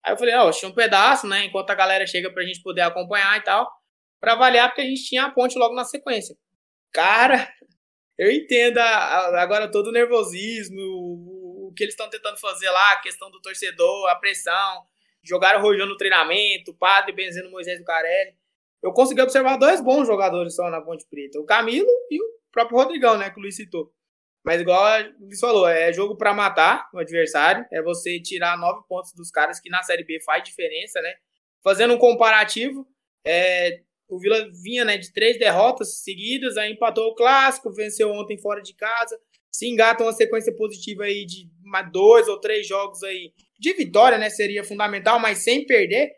[0.04, 1.44] Aí eu falei, ó, oh, tinha um pedaço, né?
[1.46, 3.70] Enquanto a galera chega pra gente poder acompanhar e tal,
[4.20, 6.36] pra avaliar, porque a gente tinha a ponte logo na sequência.
[6.92, 7.48] Cara,
[8.18, 13.30] eu entendo agora todo o nervosismo, o, que eles estão tentando fazer lá, a questão
[13.30, 14.86] do torcedor, a pressão.
[15.24, 18.34] Jogaram rojão no treinamento, o padre benzendo Moisés do Carelli
[18.84, 21.40] eu consegui observar dois bons jogadores só na Ponte Preta.
[21.40, 23.30] O Camilo e o próprio Rodrigão, né?
[23.30, 23.90] Que o Luiz citou.
[24.44, 27.64] Mas igual o Luiz falou, é jogo para matar o adversário.
[27.72, 31.14] É você tirar nove pontos dos caras que na Série B faz diferença, né?
[31.62, 32.86] Fazendo um comparativo,
[33.26, 38.36] é, o Vila vinha né, de três derrotas seguidas, aí empatou o clássico, venceu ontem
[38.36, 39.18] fora de casa.
[39.50, 41.48] Se engata uma sequência positiva aí de
[41.90, 43.32] dois ou três jogos aí
[43.64, 44.28] de vitória, né?
[44.28, 46.12] Seria fundamental, mas sem perder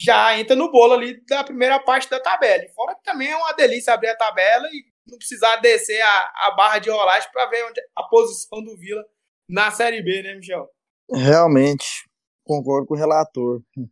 [0.00, 2.64] já entra no bolo ali da primeira parte da tabela.
[2.64, 6.32] E fora que também é uma delícia abrir a tabela e não precisar descer a,
[6.48, 9.04] a barra de rolagem para ver onde a posição do Vila
[9.48, 10.68] na Série B, né, Michel?
[11.10, 12.08] Realmente,
[12.44, 13.62] concordo com o relator.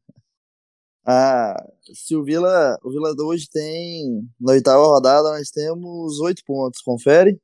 [1.12, 1.56] Ah,
[1.94, 7.40] se o Vila, o Vila hoje tem, na oitava rodada, nós temos oito pontos, confere?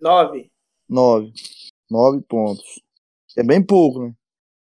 [0.00, 0.50] Nove.
[0.88, 1.32] Nove.
[1.90, 2.80] Nove pontos.
[3.36, 4.14] É bem pouco, né?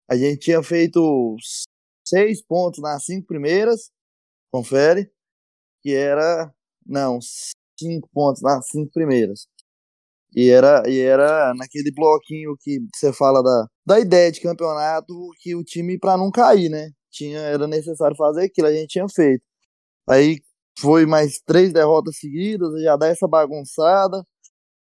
[0.09, 1.35] A gente tinha feito
[2.03, 3.91] seis pontos nas cinco primeiras,
[4.51, 5.11] confere,
[5.81, 6.51] que era,
[6.85, 7.19] não,
[7.79, 9.47] cinco pontos nas cinco primeiras.
[10.35, 15.55] E era, e era naquele bloquinho que você fala da, da ideia de campeonato que
[15.55, 16.91] o time para não cair, né?
[17.11, 19.43] Tinha, era necessário fazer aquilo, a gente tinha feito.
[20.09, 20.39] Aí
[20.79, 24.23] foi mais três derrotas seguidas, já dá essa bagunçada.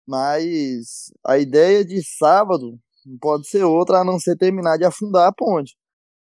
[0.07, 5.29] Mas a ideia de sábado não pode ser outra a não ser terminar de afundar
[5.29, 5.77] a ponte.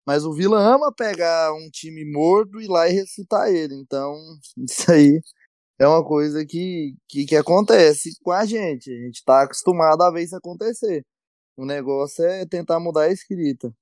[0.07, 3.75] Mas o Vila ama pegar um time morto e ir lá e ressuscitar ele.
[3.75, 4.15] Então,
[4.59, 5.21] isso aí
[5.79, 8.91] é uma coisa que, que, que acontece com a gente.
[8.93, 11.05] A gente tá acostumado a ver isso acontecer.
[11.57, 13.73] O negócio é tentar mudar a escrita.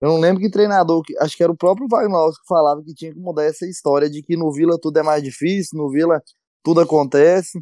[0.00, 3.12] Eu não lembro que treinador, acho que era o próprio Wagner que falava que tinha
[3.12, 6.22] que mudar essa história de que no Vila tudo é mais difícil, no Vila
[6.62, 7.60] tudo acontece.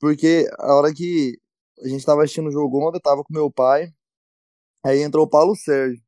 [0.00, 1.38] Porque a hora que
[1.84, 3.92] a gente tava assistindo o jogo ontem, eu tava com meu pai,
[4.84, 6.02] aí entrou o Paulo Sérgio.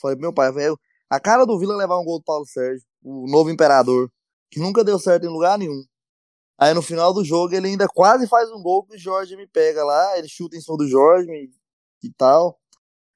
[0.00, 0.78] Falei meu pai, velho,
[1.10, 4.10] a cara do Vila é levar um gol do Paulo Sérgio, o novo imperador,
[4.50, 5.82] que nunca deu certo em lugar nenhum.
[6.58, 9.46] Aí no final do jogo ele ainda quase faz um gol que o Jorge me
[9.46, 11.30] pega lá, ele chuta em cima do Jorge
[12.02, 12.58] e tal.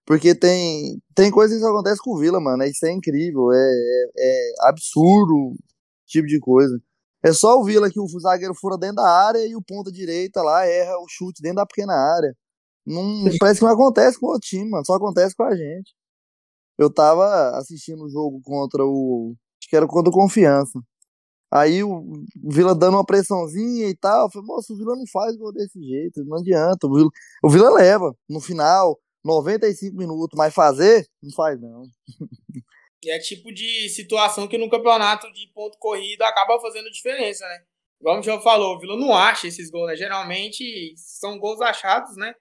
[0.07, 2.64] Porque tem, tem coisas que acontecem com o Vila, mano.
[2.64, 5.57] Isso é incrível, é, é, é absurdo
[6.07, 6.79] tipo de coisa.
[7.22, 10.42] É só o Vila que o zagueiro fura dentro da área e o ponta direita
[10.42, 12.37] lá erra o chute dentro da pequena área.
[12.86, 14.84] Não, parece que não acontece com o time, mano.
[14.84, 15.94] Só acontece com a gente.
[16.78, 19.34] Eu tava assistindo o jogo contra o.
[19.60, 20.78] Acho que era contra o Confiança.
[21.52, 24.26] Aí o Vila dando uma pressãozinha e tal.
[24.26, 26.86] Eu falei, moço, o Vila não faz gol desse jeito, não adianta.
[26.86, 27.10] O Vila,
[27.42, 28.14] o Vila leva.
[28.28, 31.84] No final, 95 minutos, mas fazer, não faz não.
[33.04, 37.62] E é tipo de situação que no campeonato de ponto corrido acaba fazendo diferença, né?
[38.02, 39.96] Como o João falou, o Vila não acha esses gols, né?
[39.96, 42.34] Geralmente são gols achados, né?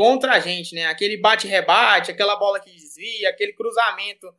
[0.00, 0.86] Contra a gente, né?
[0.86, 4.34] Aquele bate-rebate, aquela bola que desvia, aquele cruzamento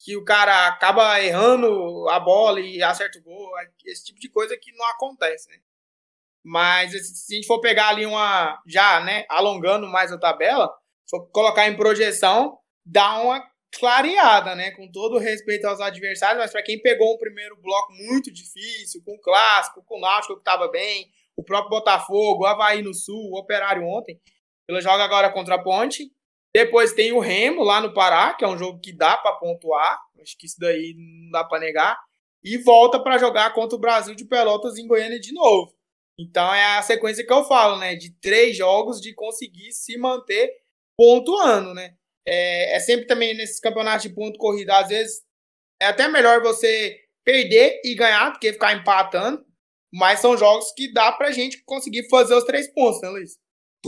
[0.00, 4.28] que o cara acaba errando a bola e acerta o gol, é esse tipo de
[4.28, 5.58] coisa que não acontece, né?
[6.42, 10.68] Mas se a gente for pegar ali uma, já, né, alongando mais a tabela,
[11.08, 16.64] for colocar em projeção, dá uma clareada, né, com todo respeito aos adversários, mas para
[16.64, 20.68] quem pegou um primeiro bloco muito difícil, com o Clássico, com o Náutico que estava
[20.68, 24.20] bem, o próprio Botafogo, o Havaí no Sul, o Operário ontem,
[24.68, 26.10] ela joga agora contra a Ponte,
[26.54, 30.00] depois tem o Remo lá no Pará, que é um jogo que dá para pontuar.
[30.22, 31.98] Acho que isso daí não dá para negar.
[32.44, 35.74] E volta para jogar contra o Brasil de Pelotas em Goiânia de novo.
[36.18, 37.96] Então é a sequência que eu falo, né?
[37.96, 40.48] De três jogos de conseguir se manter
[40.96, 41.96] pontuando, né?
[42.26, 45.22] É, é sempre também nesses campeonatos de ponto corrido, às vezes
[45.82, 49.44] é até melhor você perder e ganhar do que ficar empatando.
[49.92, 53.38] Mas são jogos que dá pra gente conseguir fazer os três pontos, né, Luiz?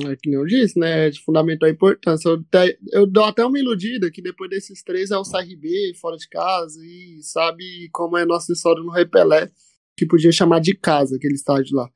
[0.05, 1.09] É que nem eu disse, né?
[1.09, 2.29] De fundamental importância.
[2.29, 6.17] Eu, até, eu dou até uma iludida que depois desses três é o CRB fora
[6.17, 9.51] de casa e sabe como é nossa história no Repelé,
[9.97, 11.89] que podia chamar de casa aquele estádio lá.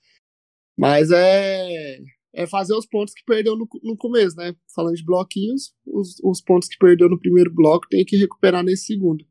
[0.78, 1.98] Mas é,
[2.34, 4.54] é fazer os pontos que perdeu no, no começo, né?
[4.74, 8.86] Falando de bloquinhos, os, os pontos que perdeu no primeiro bloco tem que recuperar nesse
[8.86, 9.24] segundo.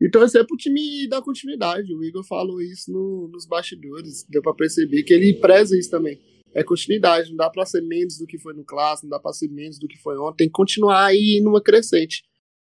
[0.00, 1.94] E torcer pro time dar continuidade.
[1.94, 4.26] O Igor falou isso no, nos bastidores.
[4.28, 6.20] Deu para perceber que ele preza isso também
[6.56, 9.34] é continuidade, não dá para ser menos do que foi no clássico, não dá para
[9.34, 12.24] ser menos do que foi ontem, tem que continuar aí numa crescente.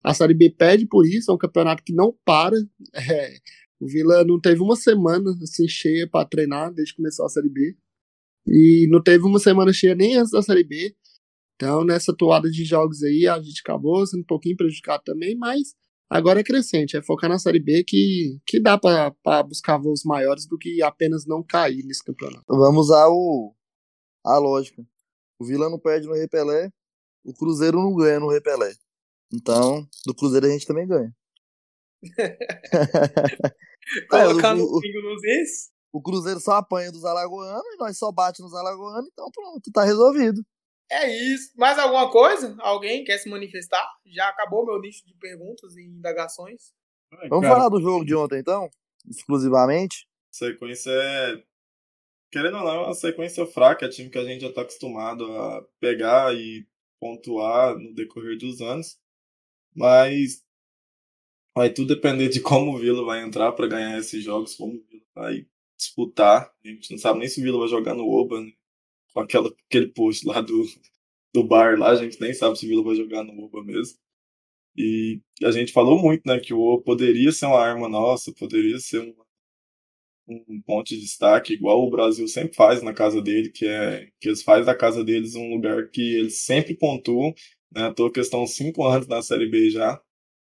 [0.05, 2.57] A Série B pede por isso, é um campeonato que não para.
[2.95, 3.37] É,
[3.81, 7.49] o Vila não teve uma semana assim cheia para treinar desde que começou a Série
[7.49, 7.75] B.
[8.47, 10.95] E não teve uma semana cheia nem antes da Série B.
[11.57, 15.75] Então, nessa toada de jogos aí, a gente acabou sendo um pouquinho prejudicado também, mas
[16.11, 20.47] agora é crescente, é focar na Série B que, que dá para buscar voos maiores
[20.47, 22.45] do que apenas não cair nesse campeonato.
[22.49, 23.55] Vamos usar o,
[24.25, 24.85] a lógica.
[25.39, 26.71] O Vila não perde no Repelé,
[27.25, 28.73] o Cruzeiro não ganha no Repelé.
[29.33, 31.15] Então, do Cruzeiro a gente também ganha.
[34.13, 35.71] É, o, o, pingo nos is.
[35.93, 39.83] O Cruzeiro só apanha dos alagoanos e nós só bate nos alagoanos, então pronto, tá
[39.83, 40.45] resolvido.
[40.91, 41.53] É isso.
[41.57, 42.57] Mais alguma coisa?
[42.61, 43.85] Alguém quer se manifestar?
[44.07, 46.73] Já acabou meu nicho de perguntas e indagações.
[47.13, 47.57] Ai, Vamos cara.
[47.57, 48.69] falar do jogo de ontem, então?
[49.09, 50.07] Exclusivamente.
[50.31, 51.43] Sequência é
[52.31, 55.25] querendo ou não, é uma sequência fraca, é time que a gente já está acostumado
[55.33, 56.67] a pegar e
[57.01, 58.99] pontuar no decorrer dos anos.
[59.75, 60.45] Mas
[61.55, 64.85] vai tudo depender de como o Vila vai entrar para ganhar esses jogos, como o
[64.89, 66.53] Vila vai disputar.
[66.65, 68.53] A gente não sabe nem se o Vila vai jogar no Oba, né?
[69.13, 70.65] com aquela, aquele post lá do,
[71.35, 73.99] do bar lá, a gente nem sabe se o Vila vai jogar no Oba mesmo.
[74.77, 78.79] E a gente falou muito, né, que o Oba poderia ser uma arma nossa, poderia
[78.79, 79.20] ser uma
[80.49, 84.29] um ponto de destaque, igual o Brasil sempre faz na casa dele, que é que
[84.29, 87.35] eles fazem da casa deles um lugar que eles sempre pontuam,
[87.75, 87.85] né?
[87.85, 90.01] À toa que estão cinco anos na Série B já.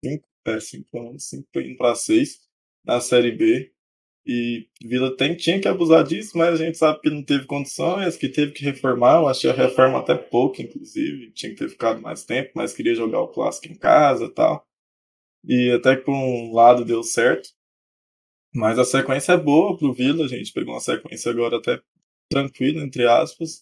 [0.04, 2.40] Cinco, é, cinco anos, cinco indo para seis
[2.84, 3.72] na Série B.
[4.24, 8.16] E Vila tem, tinha que abusar disso, mas a gente sabe que não teve condições,
[8.16, 9.20] que teve que reformar.
[9.20, 11.32] Eu achei a reforma até pouco, inclusive.
[11.32, 14.64] Tinha que ter ficado mais tempo, mas queria jogar o clássico em casa tal.
[15.44, 17.50] E até que por um lado deu certo.
[18.54, 21.80] Mas a sequência é boa pro Vila, a gente pegou uma sequência agora até
[22.30, 23.60] tranquila, entre aspas.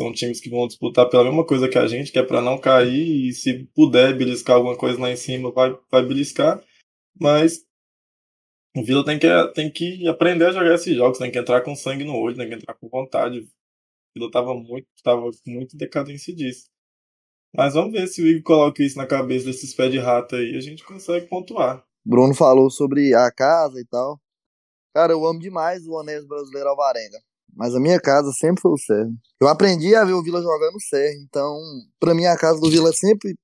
[0.00, 2.58] São times que vão disputar pela mesma coisa que a gente, que é para não
[2.58, 6.62] cair, e se puder beliscar alguma coisa lá em cima, vai, vai beliscar.
[7.20, 7.66] Mas
[8.76, 11.74] O Vila tem que, tem que aprender a jogar esses jogos, tem que entrar com
[11.74, 13.40] sangue no olho, tem que entrar com vontade.
[13.40, 13.48] O
[14.14, 16.66] Vila tava muito, tava muito decadência disso.
[17.54, 20.56] Mas vamos ver se o Igor coloca isso na cabeça desses pés de rato aí,
[20.56, 21.84] a gente consegue pontuar.
[22.04, 24.20] Bruno falou sobre a casa e tal.
[24.98, 27.20] Cara, eu amo demais o honesto brasileiro Alvarenga.
[27.54, 29.08] Mas a minha casa sempre foi o Serra.
[29.40, 31.14] Eu aprendi a ver o Vila jogando o Serra.
[31.22, 31.56] Então,
[32.00, 33.38] pra mim, a casa do Vila sempre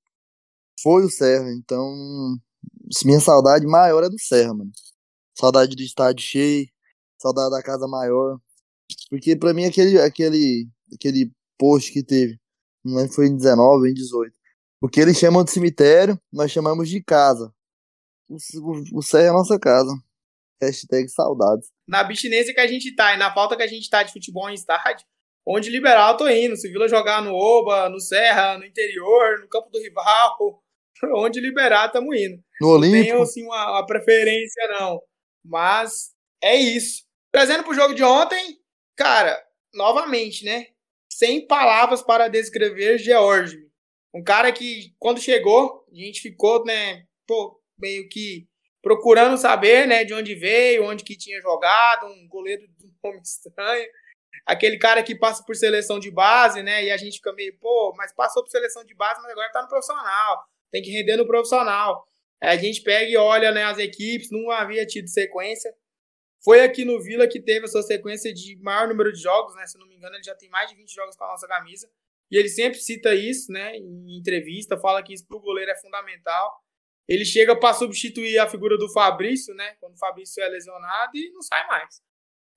[0.83, 1.53] foi o Serra.
[1.53, 2.37] Então,
[3.05, 4.73] minha saudade maior é do Serra, mano.
[5.39, 6.67] Saudade do estádio cheio.
[7.23, 8.37] Saudade da casa maior.
[9.09, 12.37] Porque pra mim, aquele, aquele, aquele post que teve,
[12.85, 14.35] não lembro se foi em 19 ou em 18.
[14.83, 17.55] O que eles chamam de cemitério, nós chamamos de casa.
[18.29, 19.97] O, o, o Serra é a nossa casa.
[20.67, 21.69] Hashtag saudades.
[21.87, 24.49] Na abstinência que a gente tá e na falta que a gente tá de futebol
[24.49, 25.07] em estádio,
[25.47, 26.57] onde liberal eu tô indo.
[26.57, 30.63] Se Vila jogar no Oba, no Serra, no interior, no campo do rival,
[31.17, 32.43] onde liberar, tamo indo.
[32.61, 32.97] No Olímpico.
[32.97, 35.01] Não tenho, assim, uma, uma preferência, não.
[35.45, 37.05] Mas é isso.
[37.33, 38.59] Trazendo pro jogo de ontem,
[38.97, 39.43] cara,
[39.75, 40.69] novamente, né?
[41.13, 43.65] Sem palavras para descrever George.
[44.15, 48.47] Um cara que, quando chegou, a gente ficou, né, pô, meio que
[48.85, 53.21] procurando saber, né, de onde veio, onde que tinha jogado, um goleiro de um nome
[53.23, 53.89] estranho.
[54.47, 57.95] Aquele cara que passa por seleção de base, né, e a gente fica meio, pô,
[57.97, 60.45] mas passou por seleção de base, mas agora tá no profissional.
[60.71, 62.05] Tem que render no profissional.
[62.43, 65.75] Aí a gente pega e olha, né, as equipes, não havia tido sequência.
[66.45, 69.67] Foi aqui no Vila que teve a sua sequência de maior número de jogos, né?
[69.67, 71.89] Se não me engano, ele já tem mais de 20 jogos com a nossa camisa.
[72.31, 73.75] E ele sempre cita isso, né?
[73.77, 76.53] Em entrevista, fala que isso pro goleiro é fundamental.
[77.09, 79.75] Ele chega para substituir a figura do Fabrício, né?
[79.81, 82.03] Quando o Fabrício é lesionado e não sai mais.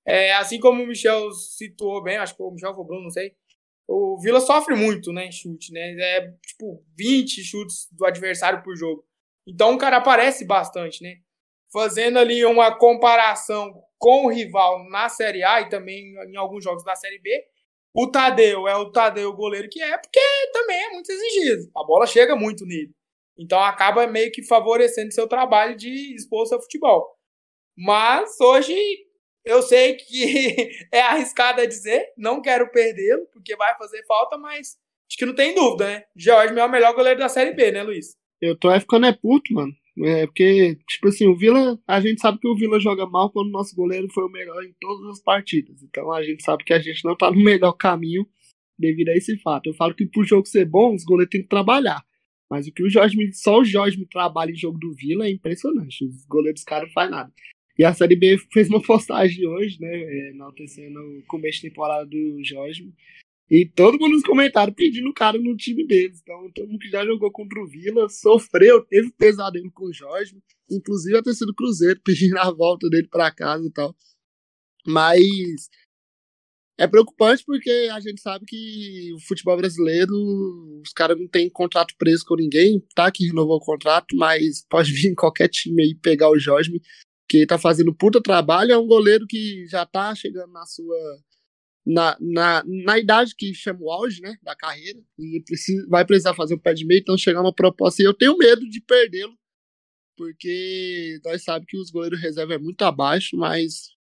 [0.05, 3.35] É, assim como o Michel situou bem, acho que o Michel foi Bruno, não sei.
[3.85, 5.95] O Vila sofre muito, né, em chute, né?
[5.99, 9.05] É tipo 20 chutes do adversário por jogo.
[9.45, 11.17] Então o cara aparece bastante, né?
[11.71, 16.83] Fazendo ali uma comparação com o rival na Série A e também em alguns jogos
[16.83, 17.45] da Série B.
[17.93, 20.19] O Tadeu é o Tadeu goleiro que é, porque
[20.53, 21.69] também é muito exigido.
[21.75, 22.93] A bola chega muito nele.
[23.37, 27.07] Então acaba meio que favorecendo seu trabalho de exposto ao futebol.
[27.77, 28.75] Mas hoje
[29.45, 34.77] eu sei que é arriscado a dizer, não quero perdê-lo, porque vai fazer falta, mas
[35.09, 36.03] acho que não tem dúvida, né?
[36.15, 38.15] Jorge é o melhor goleiro da Série B, né, Luiz?
[38.41, 39.73] Eu tô ficando é puto, mano.
[40.03, 43.47] É, porque, tipo assim, o Vila, a gente sabe que o Vila joga mal quando
[43.47, 45.81] o nosso goleiro foi o melhor em todas as partidas.
[45.81, 48.27] Então a gente sabe que a gente não tá no melhor caminho
[48.77, 49.67] devido a esse fato.
[49.67, 52.03] Eu falo que pro jogo ser bom, os goleiros têm que trabalhar.
[52.49, 56.05] Mas o que o Jorge, só o Jorge trabalha em jogo do Vila é impressionante.
[56.05, 57.33] Os goleiros caras não fazem nada.
[57.77, 60.29] E a Série B fez uma postagem hoje, né?
[60.29, 62.91] Enaltecendo o começo de temporada do Jorge.
[63.49, 66.19] E todo mundo nos comentários pedindo o cara no time deles.
[66.21, 70.37] Então, todo mundo que já jogou contra o Vila sofreu, teve pesadelo com o Jorge.
[70.69, 73.95] Inclusive a torcida do Cruzeiro pedindo a volta dele para casa e tal.
[74.85, 75.69] Mas
[76.77, 80.13] é preocupante porque a gente sabe que o futebol brasileiro,
[80.81, 83.11] os caras não têm contrato preso com ninguém, tá?
[83.11, 86.71] Que renovou o contrato, mas pode vir qualquer time aí pegar o Jorge,
[87.27, 88.71] que tá fazendo puta trabalho.
[88.71, 91.19] É um goleiro que já tá chegando na sua.
[91.89, 94.35] Na, na, na idade que chama o auge, né?
[94.43, 94.99] Da carreira.
[95.17, 98.03] E precisa, vai precisar fazer o pé de meio, então chegar uma proposta.
[98.03, 99.33] E eu tenho medo de perdê-lo,
[100.17, 103.96] porque nós sabemos que os goleiros reserva é muito abaixo, mas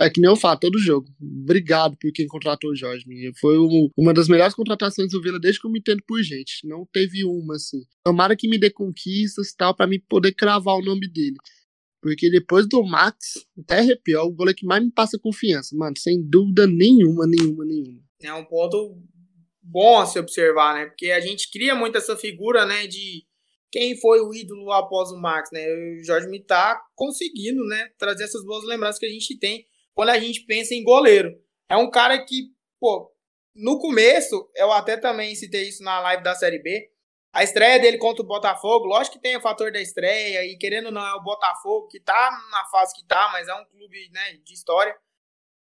[0.00, 1.08] é que nem eu falo todo jogo.
[1.20, 3.04] Obrigado por quem contratou o Jorge.
[3.40, 6.66] Foi um, uma das melhores contratações do Vila desde que eu me entendo por gente.
[6.66, 7.82] Não teve uma, assim.
[8.04, 11.36] Tomara que me dê conquistas e tal, pra mim poder cravar o nome dele.
[12.02, 15.96] Porque depois do Max, até arrepiou, o goleiro que mais me passa confiança, mano.
[15.96, 18.00] Sem dúvida nenhuma, nenhuma, nenhuma.
[18.22, 19.00] É um ponto
[19.62, 20.86] bom a se observar, né?
[20.86, 23.24] Porque a gente cria muito essa figura, né, de
[23.72, 25.66] quem foi o ídolo após o Max, né?
[25.66, 30.10] O Jorge me tá conseguindo, né, trazer essas boas lembranças que a gente tem quando
[30.10, 31.34] a gente pensa em goleiro.
[31.70, 33.10] É um cara que, pô,
[33.54, 36.90] no começo, eu até também citei isso na live da Série B,
[37.34, 40.86] a estreia dele contra o Botafogo, lógico que tem o fator da estreia, e querendo
[40.86, 44.10] ou não, é o Botafogo que tá na fase que tá, mas é um clube,
[44.12, 44.94] né, de história.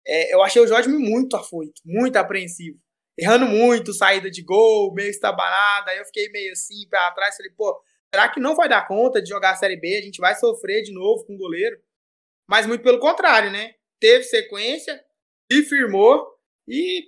[0.06, 2.78] É, eu achei o Jorge muito afoito, muito apreensivo.
[3.18, 7.50] Errando muito, saída de gol, meio estabanada, aí eu fiquei meio assim, para trás, falei,
[7.56, 7.76] pô,
[8.12, 9.96] será que não vai dar conta de jogar a Série B?
[9.96, 11.78] A gente vai sofrer de novo com o goleiro?
[12.48, 13.74] Mas muito pelo contrário, né?
[14.00, 15.04] Teve sequência,
[15.50, 16.26] se firmou
[16.66, 17.04] e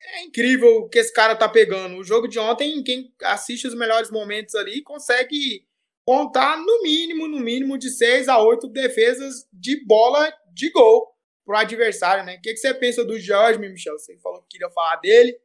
[0.00, 1.96] é incrível o que esse cara tá pegando.
[1.96, 5.66] O jogo de ontem, quem assiste os melhores momentos ali, consegue
[6.06, 11.06] contar no mínimo, no mínimo de 6 a 8 defesas de bola de gol
[11.44, 12.36] pro adversário, né?
[12.36, 13.98] O que, que você pensa do Jorge, Michel?
[13.98, 15.38] Você falou que queria falar dele.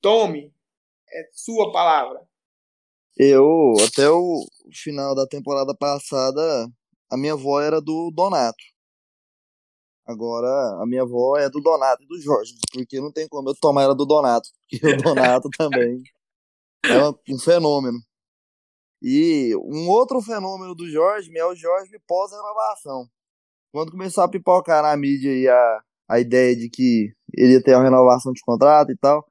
[0.00, 0.54] Tome,
[1.12, 2.20] é sua palavra.
[3.16, 6.68] Eu, até o final da temporada passada,
[7.10, 8.62] a minha avó era do Donato.
[10.06, 10.48] Agora,
[10.82, 13.82] a minha avó é do Donato e do Jorge, porque não tem como eu tomar
[13.82, 16.02] ela do Donato, porque o Donato também
[16.84, 17.98] é um fenômeno.
[19.02, 23.08] E um outro fenômeno do Jorge é o Jorge pós-renovação.
[23.72, 27.84] Quando começou a pipocar na mídia a, a ideia de que ele ia ter uma
[27.84, 29.29] renovação de contrato e tal,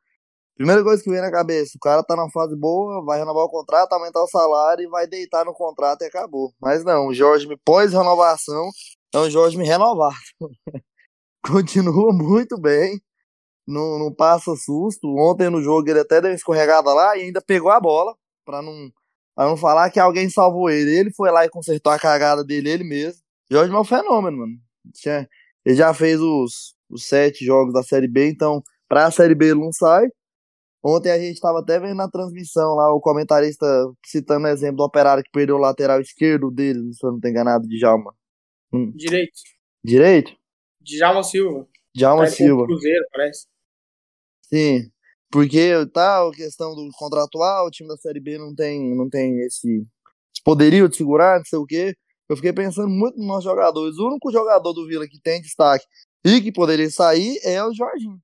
[0.59, 3.49] primeira coisa que vem na cabeça, o cara tá numa fase boa, vai renovar o
[3.49, 6.53] contrato, aumentar o salário e vai deitar no contrato e acabou.
[6.61, 8.69] Mas não, o Jorge pós-renovação
[9.15, 10.15] é um Jorge renovado.
[11.47, 13.01] Continua muito bem,
[13.65, 15.07] não, não passa susto.
[15.17, 18.13] Ontem no jogo ele até deu uma escorregada lá e ainda pegou a bola,
[18.45, 18.91] para não
[19.39, 20.93] Pra não falar que alguém salvou ele.
[20.93, 23.21] Ele foi lá e consertou a cagada dele ele mesmo.
[23.49, 24.53] Jorge é um fenômeno, mano.
[25.65, 29.61] Ele já fez os, os sete jogos da Série B, então pra Série B ele
[29.61, 30.09] não sai.
[30.83, 33.65] Ontem a gente tava até vendo na transmissão lá o comentarista
[34.05, 37.31] citando o exemplo do operário que perdeu o lateral esquerdo dele, se eu não tenho
[37.31, 38.15] enganado, de Jalma.
[38.71, 38.91] Hum.
[38.95, 39.33] Direito.
[39.83, 40.31] Direito?
[40.81, 41.67] Djalma Silva.
[41.93, 42.65] Djalma Silva.
[42.65, 43.47] Cruzeiro, parece.
[44.43, 44.89] Sim.
[45.31, 49.67] Porque tal, questão do contratual, o time da Série B não tem, não tem esse,
[50.33, 51.95] esse poderio de segurar, não sei o quê.
[52.27, 53.97] Eu fiquei pensando muito nos nossos jogadores.
[53.97, 55.85] O único jogador do Vila que tem destaque
[56.23, 58.19] e que poderia sair é o Jorginho.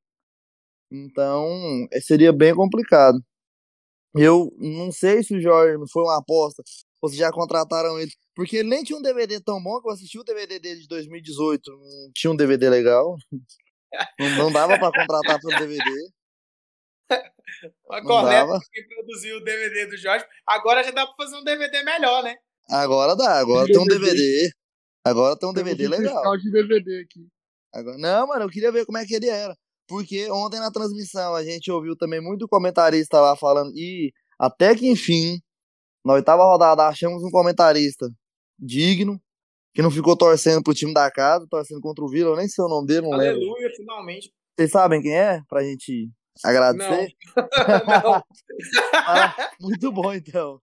[1.03, 3.19] Então, é, seria bem complicado.
[4.15, 6.63] Eu não sei se o Jorge foi uma aposta
[7.01, 8.11] ou se já contrataram ele.
[8.33, 10.87] Porque ele nem tinha um DVD tão bom que eu assisti o DVD dele de
[10.87, 11.71] 2018.
[11.71, 13.15] Não tinha um DVD legal.
[14.19, 16.09] Não, não dava para contratar pelo DVD.
[17.89, 20.25] A corneta que produziu o DVD do Jorge.
[20.45, 22.35] Agora já dá pra fazer um DVD melhor, né?
[22.69, 24.49] Agora dá, agora tem um DVD.
[25.05, 26.37] Agora tem um DVD legal.
[26.37, 27.27] de DVD aqui.
[27.73, 29.55] Agora, não, mano, eu queria ver como é que ele era.
[29.87, 33.71] Porque ontem na transmissão a gente ouviu também muito comentarista lá falando.
[33.75, 35.39] E até que enfim,
[36.03, 38.09] na oitava rodada, achamos um comentarista
[38.57, 39.21] digno,
[39.73, 42.31] que não ficou torcendo pro time da casa, torcendo contra o Vila.
[42.31, 43.49] Eu nem sei o nome dele, não Aleluia, lembro.
[43.51, 44.31] Aleluia, finalmente.
[44.55, 45.41] Vocês sabem quem é?
[45.49, 46.09] Pra gente
[46.43, 47.13] Agradecer?
[47.87, 48.23] Não.
[48.93, 50.59] Ah, muito bom, então.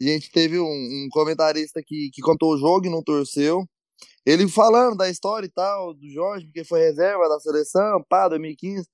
[0.00, 3.64] A gente teve um, um, comentarista que, que contou o jogo e não torceu.
[4.26, 8.88] Ele falando da história e tal, do Jorge, porque foi reserva da seleção, pá, 2015.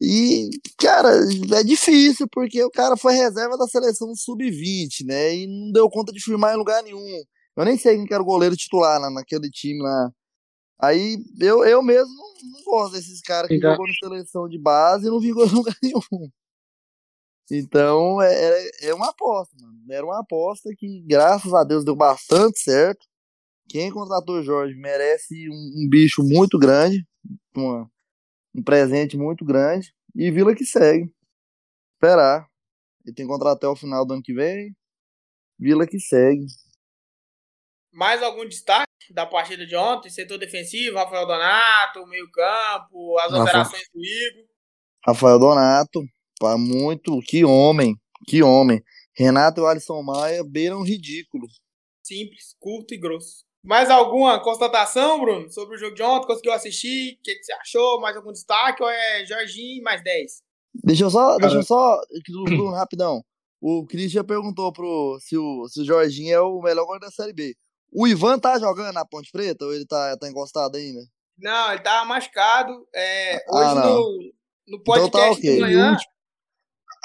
[0.00, 1.10] E, cara,
[1.58, 5.34] é difícil, porque o cara foi reserva da seleção sub-20, né?
[5.34, 7.00] E não deu conta de firmar em lugar nenhum.
[7.56, 10.12] Eu nem sei quem era o goleiro titular na, naquele time lá.
[10.80, 13.72] Aí eu, eu mesmo não, não gosto desses caras que então...
[13.72, 16.30] jogou na seleção de base e não vingou em lugar nenhum.
[17.50, 19.78] Então é, é, é uma aposta, mano.
[19.90, 23.07] Era uma aposta que, graças a Deus, deu bastante certo.
[23.68, 27.06] Quem contratou o Jorge merece um, um bicho muito grande,
[27.54, 27.90] uma,
[28.54, 29.92] um presente muito grande.
[30.14, 31.12] E Vila que segue.
[31.94, 32.48] Esperar.
[33.04, 34.74] Ele tem contrato até o final do ano que vem.
[35.58, 36.46] Vila que segue.
[37.92, 40.10] Mais algum destaque da partida de ontem?
[40.10, 43.42] Setor defensivo, Rafael Donato, meio-campo, as Rafa...
[43.42, 44.48] operações do Igor.
[45.06, 46.00] Rafael Donato,
[46.38, 47.18] pá, muito.
[47.20, 47.96] Que homem,
[48.26, 48.82] que homem.
[49.16, 51.46] Renato e Alisson Maia beiram ridículo.
[52.04, 53.47] Simples, curto e grosso.
[53.62, 56.26] Mais alguma constatação, Bruno, sobre o jogo de ontem?
[56.26, 57.14] Conseguiu assistir?
[57.14, 58.00] O que, que, você achou?
[58.00, 58.82] Mais algum destaque?
[58.82, 60.42] Ou é Jorginho mais 10?
[60.84, 63.22] Deixa eu só, deixa eu só, Bruno, rapidão.
[63.60, 67.32] O Christian perguntou pro, se, o, se o Jorginho é o melhor goleiro da Série
[67.32, 67.54] B.
[67.92, 71.00] O Ivan tá jogando na Ponte Preta ou ele tá, tá encostado ainda?
[71.38, 72.86] Não, ele tá machucado.
[72.94, 74.32] É, ah, hoje no,
[74.68, 75.54] no podcast então tá okay.
[75.54, 75.96] de manhã.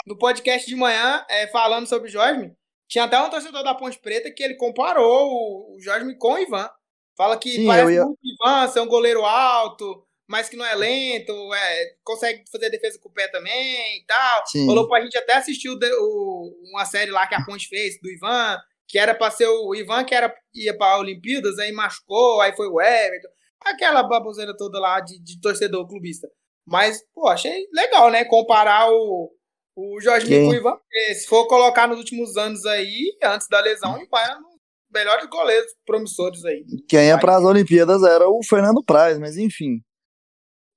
[0.06, 2.52] No podcast de manhã, é, falando sobre o Jorge,
[2.94, 6.70] tinha até um torcedor da Ponte Preta que ele comparou o, Jorge com o Ivan.
[7.18, 8.06] Fala que Sim, parece ia...
[8.06, 13.00] muito Ivan ser um goleiro alto, mas que não é lento, é, consegue fazer defesa
[13.02, 14.44] com o pé também e tal.
[14.46, 14.68] Sim.
[14.68, 18.12] Falou pra gente até assistir o, o, uma série lá que a Ponte fez do
[18.12, 22.56] Ivan que era para ser o Ivan, que era, ia para Olimpíadas, aí machucou, aí
[22.56, 23.30] foi o Everton,
[23.60, 26.30] aquela baboseira toda lá de, de torcedor clubista.
[26.64, 28.24] Mas, pô, achei legal, né?
[28.24, 29.32] Comparar o,
[29.76, 30.72] o Jorginho com o Ivan.
[30.72, 34.60] Porque se for colocar nos últimos anos aí, antes da lesão, o era um dos
[34.92, 36.66] melhores goleiros promissores aí.
[36.88, 39.82] Quem ia para as Olimpíadas era o Fernando Praz, mas enfim.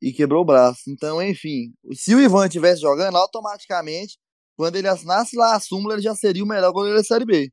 [0.01, 0.83] E quebrou o braço.
[0.89, 4.19] Então, enfim, se o Ivan estivesse jogando, automaticamente,
[4.57, 7.51] quando ele assinasse lá a súmula, ele já seria o melhor goleiro da Série B.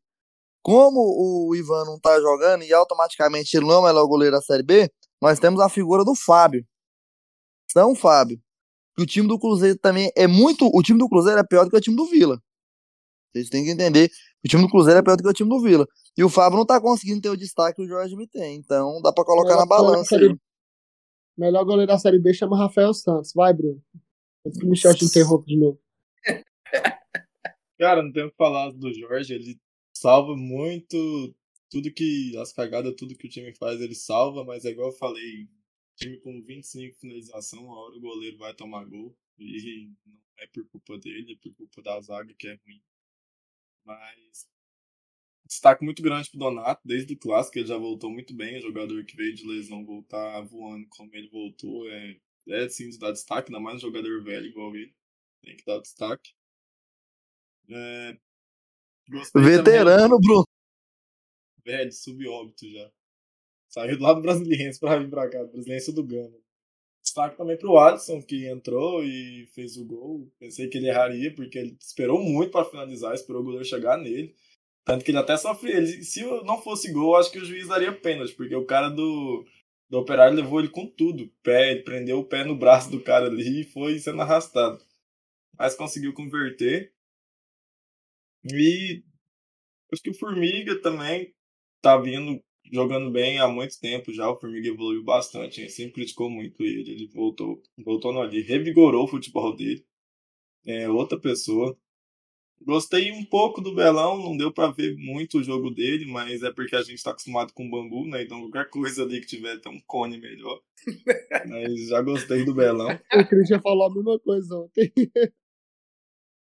[0.61, 4.41] Como o Ivan não tá jogando e automaticamente ele não é o melhor goleiro da
[4.41, 4.89] Série B,
[5.21, 6.65] nós temos a figura do Fábio.
[7.69, 8.39] São Fábio.
[8.95, 10.69] Que o time do Cruzeiro também é muito.
[10.73, 12.39] O time do Cruzeiro é pior do que o time do Vila.
[13.31, 14.11] Vocês têm que entender.
[14.43, 15.87] O time do Cruzeiro é pior do que o time do Vila.
[16.15, 18.55] E o Fábio não tá conseguindo ter o destaque que o Jorge me tem.
[18.55, 20.17] Então dá pra colocar melhor na balança.
[20.17, 20.37] Série...
[21.35, 23.33] Melhor goleiro da Série B chama Rafael Santos.
[23.33, 23.81] Vai, Bruno.
[24.45, 25.79] Antes que o Michel te interrompa de novo.
[27.79, 29.33] Cara, não tenho o que falar do Jorge.
[29.33, 29.59] Ele
[29.95, 31.33] salva muito
[31.71, 32.37] tudo que.
[32.37, 35.47] As cagadas, tudo que o time faz, ele salva, mas é igual eu falei,
[35.95, 39.15] time com 25 finalização, a hora o goleiro vai tomar gol.
[39.37, 42.81] E não é por culpa dele, é por culpa da zaga que é ruim.
[43.85, 44.47] Mas
[45.45, 49.03] destaque muito grande pro Donato, desde o clássico ele já voltou muito bem, o jogador
[49.05, 53.49] que veio de lesão voltar voando como ele voltou, é, é sim de dar destaque,
[53.51, 54.93] ainda mais um jogador velho igual ele,
[55.41, 56.33] tem que dar destaque.
[57.69, 58.17] É,
[59.35, 60.45] Veterano, também, Bruno.
[61.65, 62.91] Velho, subóbito já.
[63.73, 66.37] Saiu do lado brasileiro pra vir pra cá, brasileiro do Gama.
[67.01, 70.31] Destaque também pro Alisson, que entrou e fez o gol.
[70.39, 74.35] Pensei que ele erraria, porque ele esperou muito para finalizar, esperou o goleiro chegar nele.
[74.85, 75.75] Tanto que ele até sofreu.
[75.75, 79.43] Ele, se não fosse gol, acho que o juiz daria pênalti, porque o cara do,
[79.89, 81.27] do operário levou ele com tudo.
[81.41, 84.79] Pé, ele prendeu o pé no braço do cara ali e foi sendo arrastado.
[85.57, 86.93] Mas conseguiu converter.
[88.45, 89.03] E
[89.91, 91.33] acho que o Formiga também
[91.81, 92.39] tá vindo
[92.71, 94.29] jogando bem há muito tempo já.
[94.29, 95.59] O Formiga evoluiu bastante.
[95.59, 96.91] A gente sempre criticou muito ele.
[96.91, 99.85] Ele voltou, voltou ali, revigorou o futebol dele.
[100.65, 101.77] É outra pessoa.
[102.65, 106.51] Gostei um pouco do Belão, não deu para ver muito o jogo dele, mas é
[106.51, 108.23] porque a gente está acostumado com bambu, né?
[108.23, 110.61] Então qualquer coisa ali que tiver tem um cone melhor.
[111.49, 112.97] mas já gostei do Belão.
[113.13, 114.93] O Christian falou a mesma coisa ontem.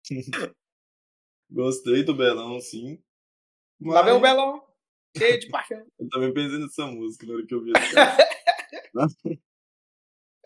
[1.50, 3.02] gostei do Belão, sim.
[3.80, 3.96] Mas...
[3.96, 4.62] Lá vem o Belão,
[5.18, 5.86] cheio de paixão.
[5.99, 7.72] Eu também pensei nessa música na hora que eu vi.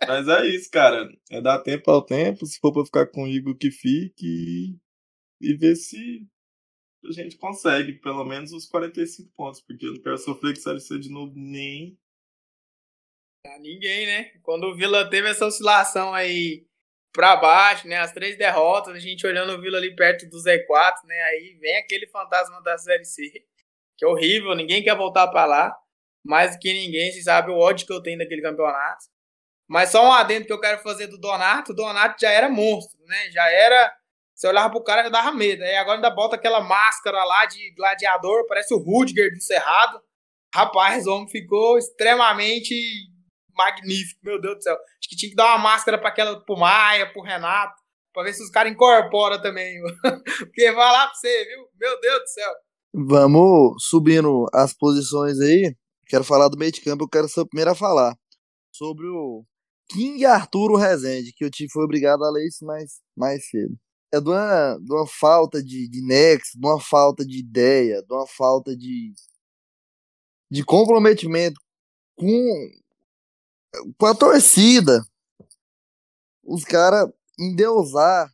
[0.07, 1.09] Mas é isso, cara.
[1.31, 2.45] É dar tempo ao tempo.
[2.45, 4.77] Se for pra ficar com o Igor, que fique
[5.41, 6.27] e ver se
[7.05, 10.79] a gente consegue pelo menos os 45 pontos, porque eu não quero sofrer com Série
[10.79, 11.97] C de novo nem.
[13.43, 14.31] Pra ninguém, né?
[14.41, 16.65] Quando o Vila teve essa oscilação aí
[17.11, 17.97] pra baixo, né?
[17.97, 21.21] As três derrotas, a gente olhando o Vila ali perto do Z4, né?
[21.23, 23.45] Aí vem aquele fantasma da Série C,
[23.97, 25.75] que é horrível, ninguém quer voltar para lá.
[26.25, 29.05] Mais que ninguém, se sabe o ódio que eu tenho daquele campeonato.
[29.67, 32.97] Mas só um adendo que eu quero fazer do Donato, o Donato já era monstro,
[33.05, 33.29] né?
[33.31, 33.91] Já era
[34.35, 35.63] você olhava pro cara já dava medo.
[35.63, 40.01] Aí agora ainda bota aquela máscara lá de gladiador, parece o Rudiger do Cerrado.
[40.53, 42.75] Rapaz, o homem ficou extremamente
[43.55, 44.73] magnífico, meu Deus do céu.
[44.73, 47.81] Acho que tinha que dar uma máscara para aquela pro Maia, pro Renato,
[48.13, 49.81] para ver se os caras incorporam também.
[50.39, 51.69] Porque vai lá pra você, viu?
[51.75, 52.51] Meu Deus do céu.
[52.93, 55.75] Vamos subindo as posições aí.
[56.07, 58.15] Quero falar do meio de campo, eu quero ser o primeiro a falar.
[58.71, 59.43] Sobre o
[59.89, 63.77] King Arturo Rezende, que eu tive foi obrigado a ler isso mais, mais cedo
[64.13, 68.13] é de uma, de uma falta de, de nexo, de uma falta de ideia, de
[68.13, 69.11] uma falta de,
[70.51, 71.59] de comprometimento
[72.15, 72.71] com,
[73.97, 75.03] com a torcida.
[76.43, 78.31] Os caras endeusar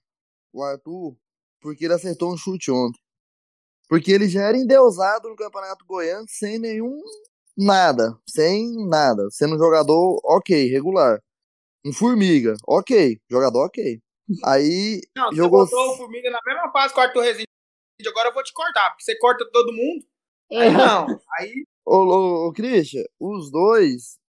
[0.51, 1.15] o Arthur
[1.61, 2.99] porque ele acertou um chute ontem.
[3.89, 7.01] Porque ele já era endeusado no Campeonato Goiano sem nenhum
[7.57, 11.19] nada, sem nada, sendo um jogador ok, regular.
[11.83, 13.99] Um formiga, ok, jogador ok.
[14.45, 15.65] Aí não, jogou.
[15.65, 17.47] Você botou o Formiga na mesma fase com o Arthur Rezende.
[18.07, 20.05] Agora eu vou te cortar, porque você corta todo mundo.
[20.51, 20.71] Aí é.
[20.71, 21.07] não.
[21.39, 21.65] Aí.
[21.85, 24.19] Ô, ô, ô Christian, os dois.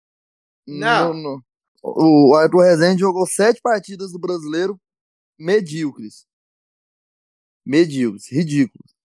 [0.66, 1.12] Não.
[1.12, 1.44] No, no,
[1.82, 4.80] o Arthur Rezende jogou sete partidas do brasileiro
[5.38, 6.26] medíocres.
[7.64, 8.99] Medíocres, ridículos.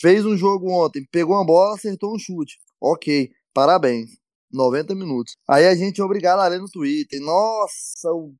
[0.00, 2.56] Fez um jogo ontem, pegou uma bola, acertou um chute.
[2.80, 4.10] Ok, parabéns.
[4.52, 5.36] 90 minutos.
[5.46, 7.20] Aí a gente é obrigado a ler no Twitter.
[7.20, 8.32] Nossa, o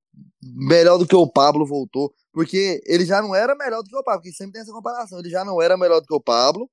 [0.43, 2.13] melhor do que o Pablo voltou.
[2.33, 5.19] Porque ele já não era melhor do que o Pablo, porque sempre tem essa comparação.
[5.19, 6.71] Ele já não era melhor do que o Pablo.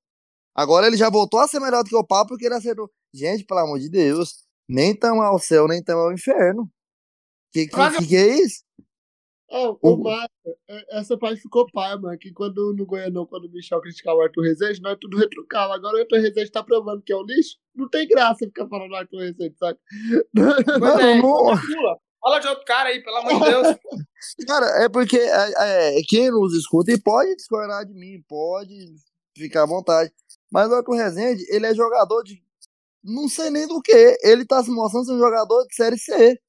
[0.53, 2.89] Agora ele já voltou a ser melhor do que o Pablo porque ele acertou.
[3.13, 6.69] Gente, pelo amor de Deus, nem tão ao céu, nem tão ao inferno.
[7.51, 8.63] Que que, que, que é isso?
[9.57, 12.17] Oh, o Marco, é, essa parte ficou pai, mano.
[12.17, 15.73] Que quando no Goianão, quando o Michel criticava o Arthur Rezende, nós tudo retrucava.
[15.73, 17.55] Agora o Arthur Rezende tá provando que é um lixo.
[17.73, 19.79] Não tem graça ficar falando do Arthur Rezende, sabe?
[20.77, 21.55] Pois é, não...
[22.19, 23.77] Fala de outro cara aí, pelo amor de Deus.
[24.45, 28.73] Cara, é porque é, é, quem nos escuta e pode discordar de mim, pode
[29.37, 30.11] ficar à vontade.
[30.51, 32.43] Mas o Arthur Rezende, ele é jogador de.
[33.01, 34.17] Não sei nem do que.
[34.21, 36.41] Ele tá se mostrando ser um jogador de Série C.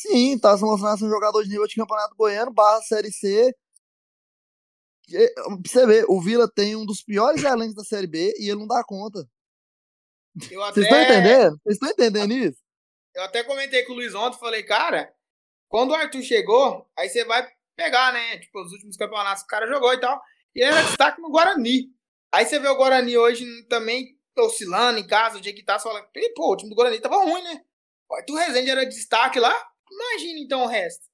[0.00, 3.52] Sim, tá se mostrando um jogador de nível de campeonato goiano, barra Série C.
[5.10, 8.60] Pra você ver, o Vila tem um dos piores elencos da Série B e ele
[8.60, 9.28] não dá conta.
[10.36, 10.80] Vocês até...
[10.82, 11.60] estão entendendo?
[11.64, 12.62] Vocês estão entendendo isso?
[13.12, 15.12] Eu até comentei com o Luiz ontem, falei, cara,
[15.68, 18.38] quando o Arthur chegou, aí você vai pegar, né?
[18.38, 20.22] Tipo, os últimos campeonatos que o cara jogou e tal.
[20.54, 21.92] E ele era destaque no Guarani.
[22.30, 25.88] Aí você vê o Guarani hoje também oscilando em casa, o dia que tá, você
[25.88, 27.64] fala, pô, o time do Guarani tava ruim, né?
[28.08, 29.52] O Arthur Rezende era destaque lá,
[29.90, 31.06] imagina então o resto.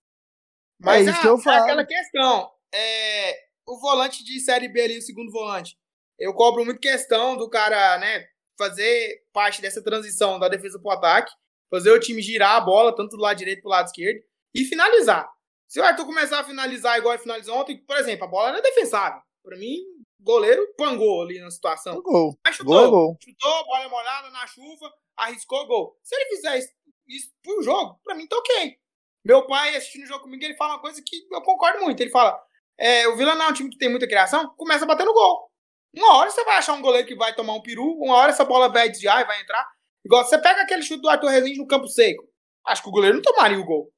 [0.81, 1.57] Mas é isso a, que eu falo.
[1.57, 5.79] É aquela questão, é, o volante de Série B ali, o segundo volante,
[6.19, 8.27] eu cobro muito questão do cara, né,
[8.59, 11.33] fazer parte dessa transição da defesa pro ataque,
[11.71, 14.23] fazer o time girar a bola, tanto do lado direito pro lado esquerdo,
[14.55, 15.29] e finalizar.
[15.69, 18.63] Se o Arthur começar a finalizar igual ele finalizou ontem, por exemplo, a bola era
[18.63, 19.21] defensável.
[19.43, 19.79] Pra mim,
[20.21, 22.01] o goleiro pangou ali na situação.
[22.01, 22.39] Gol.
[22.47, 23.19] Mas chutou, Gol é gol.
[23.21, 25.99] chutou, bola molhada na chuva, arriscou gol.
[26.03, 26.69] Se ele fizer isso,
[27.09, 28.77] isso pro jogo, pra mim tá ok.
[29.25, 32.01] Meu pai assistindo o jogo comigo, ele fala uma coisa que eu concordo muito.
[32.01, 32.39] Ele fala:
[32.79, 35.51] é, o Vila não é um time que tem muita criação, começa batendo gol.
[35.95, 38.45] Uma hora você vai achar um goleiro que vai tomar um peru, uma hora essa
[38.45, 39.65] bola vai desviar e vai entrar.
[40.05, 42.25] Igual você pega aquele chute do Arthur Rezende no campo seco.
[42.67, 43.91] Acho que o goleiro não tomaria o gol.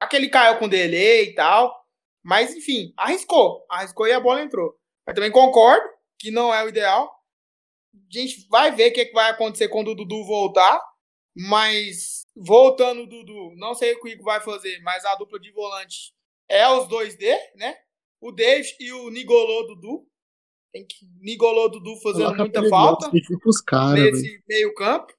[0.00, 1.84] Aquele caiu com delay e tal.
[2.22, 3.64] Mas, enfim, arriscou.
[3.70, 4.74] Arriscou e a bola entrou.
[5.06, 5.86] Eu também concordo
[6.18, 7.10] que não é o ideal.
[7.94, 10.80] A gente vai ver o que, é que vai acontecer quando o Dudu voltar.
[11.36, 15.38] Mas, voltando o Dudu, não sei o que o Igor vai fazer, mas a dupla
[15.38, 16.14] de volante
[16.48, 17.76] é os 2D, né?
[18.20, 20.06] O David e o Nigolô Dudu.
[20.72, 24.12] Tem que Nigolô Dudu fazendo Coloca muita falta velho.
[24.12, 25.12] nesse meio campo.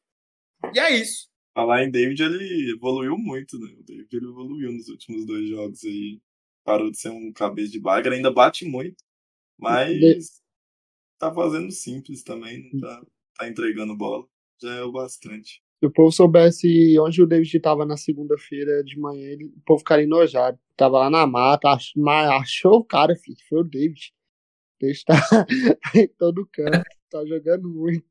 [0.74, 1.30] E é isso.
[1.53, 3.74] Falar em David, ele evoluiu muito, né?
[3.80, 6.20] O David ele evoluiu nos últimos dois jogos aí.
[6.66, 9.03] Parou de ser um cabeça de bagre, ainda bate muito,
[9.57, 10.41] mas
[11.20, 13.05] tá fazendo simples também, não tá,
[13.36, 14.28] tá entregando bola.
[14.59, 15.61] Já é o bastante.
[15.80, 19.80] Se o povo soubesse onde o David estava na segunda-feira de manhã, ele, o povo
[19.80, 20.57] ficaria enojado.
[20.78, 23.38] Tava lá na mata, ach, mas achou o cara, filho.
[23.49, 24.13] Foi o David.
[24.76, 25.15] O David tá
[25.95, 28.07] em todo canto, tá jogando muito.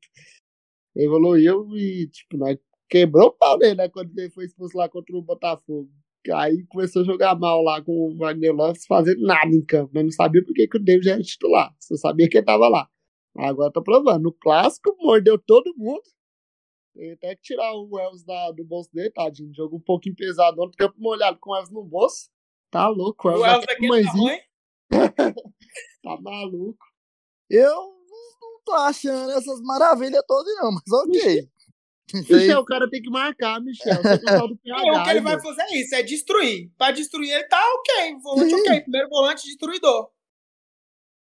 [0.95, 2.57] Evoluiu e, tipo, nós
[2.89, 3.89] quebrou o pau dele, né?
[3.89, 5.89] Quando ele foi expulso lá contra o Botafogo.
[6.33, 9.91] Aí começou a jogar mal lá com o Wagner Lopes, fazendo nada em campo.
[9.93, 11.75] Mas não sabia por que, que o David era titular.
[11.79, 12.87] Só sabia que ele tava lá.
[13.37, 14.23] Agora tá provando.
[14.23, 16.01] No clássico, mordeu todo mundo.
[16.95, 19.53] Tem até que tirar o Elvis da, do bolso dele, tadinho.
[19.53, 22.29] Jogo um pouquinho pesado ontem, campo molhado com o Elvis no bolso.
[22.71, 24.41] Tá louco, o O Elvis Elvis daquele tamanho.
[26.01, 26.85] tá maluco.
[27.49, 31.49] Eu não, tô achando essas maravilhas todas, não, mas ok.
[32.13, 33.95] Michel, o cara tem que marcar, Michel.
[34.01, 36.71] Você o PH, que ele vai fazer é isso, é destruir.
[36.77, 38.19] Pra destruir ele tá ok.
[38.21, 38.61] Volante Sim.
[38.61, 38.81] ok.
[38.81, 40.11] Primeiro volante destruidor.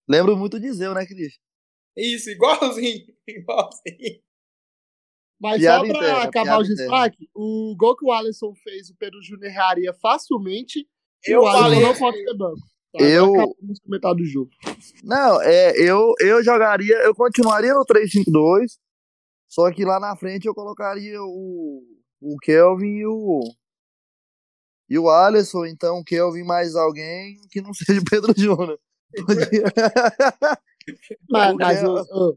[0.07, 1.37] Lembro muito de Zeu, né, Cris?
[1.97, 3.05] Isso, igualzinho.
[3.27, 4.21] Igualzinho.
[5.39, 8.95] Mas Piada só pra interna, acabar o destaque, o gol que o Alisson fez, o
[8.97, 10.79] Pedro Júnior erraria facilmente.
[11.27, 12.67] e Eu o Alisson falei- não pode ser banco.
[12.97, 14.49] Tá, Eu- metade do jogo.
[15.03, 18.79] Não, é, eu, eu jogaria, eu continuaria no 3-5-2,
[19.47, 21.83] só que lá na frente eu colocaria o,
[22.21, 23.41] o Kelvin e o.
[24.89, 28.79] E o Alisson, então Kelvin mais alguém que não seja o Pedro Júnior.
[31.29, 31.93] Mas, Porque- mas o,
[32.29, 32.35] o-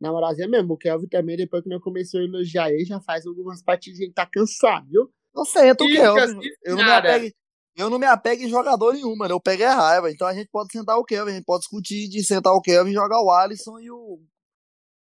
[0.00, 3.26] na moralzinha mesmo, o Kelvin também, depois que nós começamos a elogiar ele, já faz
[3.26, 5.12] algumas partidas gente tá cansado, viu?
[5.34, 6.20] Não senta o Kelvin.
[6.20, 7.34] assim, Eu não, me apego,
[7.76, 9.34] eu não me apego em jogador nenhum, mano.
[9.34, 10.10] Eu pego é raiva.
[10.10, 12.90] Então a gente pode sentar o Kelvin, a gente pode discutir de sentar o Kelvin
[12.90, 14.20] e jogar o Alisson e o.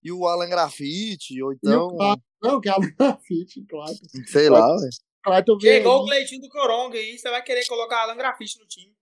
[0.03, 1.95] E o Alan Grafite, ou o então,
[2.41, 3.95] não, que é a Fit, Clayton.
[4.27, 5.59] sei lá, velho.
[5.59, 8.93] Chegou o ali, Cleitinho do Coronga aí, você vai querer colocar Alan Grafite no time.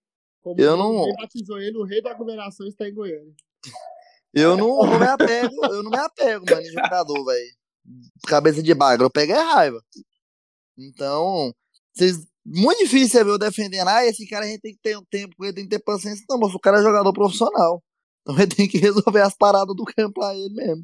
[0.41, 3.33] como Eu ele não- batizou ele, o rei da aglomeração está em Goiânia.
[4.35, 7.55] Eu não, não me apego, eu não me apego, mano, em jogador, velho.
[8.27, 9.81] Cabeça de bagre, eu pego é raiva.
[10.77, 11.53] Então,
[11.93, 14.97] vocês, muito difícil você ver eu defendendo, ah, esse cara a gente tem que ter
[14.97, 16.25] um tempo, ele tem que ter paciência.
[16.29, 17.81] Não, mas o cara é jogador profissional.
[18.21, 20.83] Então ele tem que resolver as paradas do campo lá ele mesmo.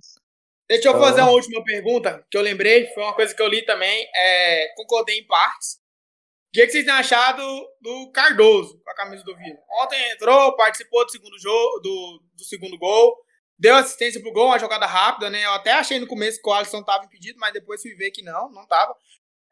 [0.69, 0.99] Deixa eu Ah.
[0.99, 4.73] fazer uma última pergunta, que eu lembrei, foi uma coisa que eu li também, é,
[4.75, 5.73] concordei em partes.
[5.73, 7.41] O que, que vocês têm achado
[7.81, 9.57] do Cardoso com a camisa do Vila?
[9.83, 13.17] Ontem entrou, participou do segundo jogo, do, do segundo gol,
[13.61, 15.45] deu assistência pro gol, uma jogada rápida, né?
[15.45, 18.23] Eu até achei no começo que o Alisson tava impedido, mas depois fui ver que
[18.23, 18.95] não, não tava.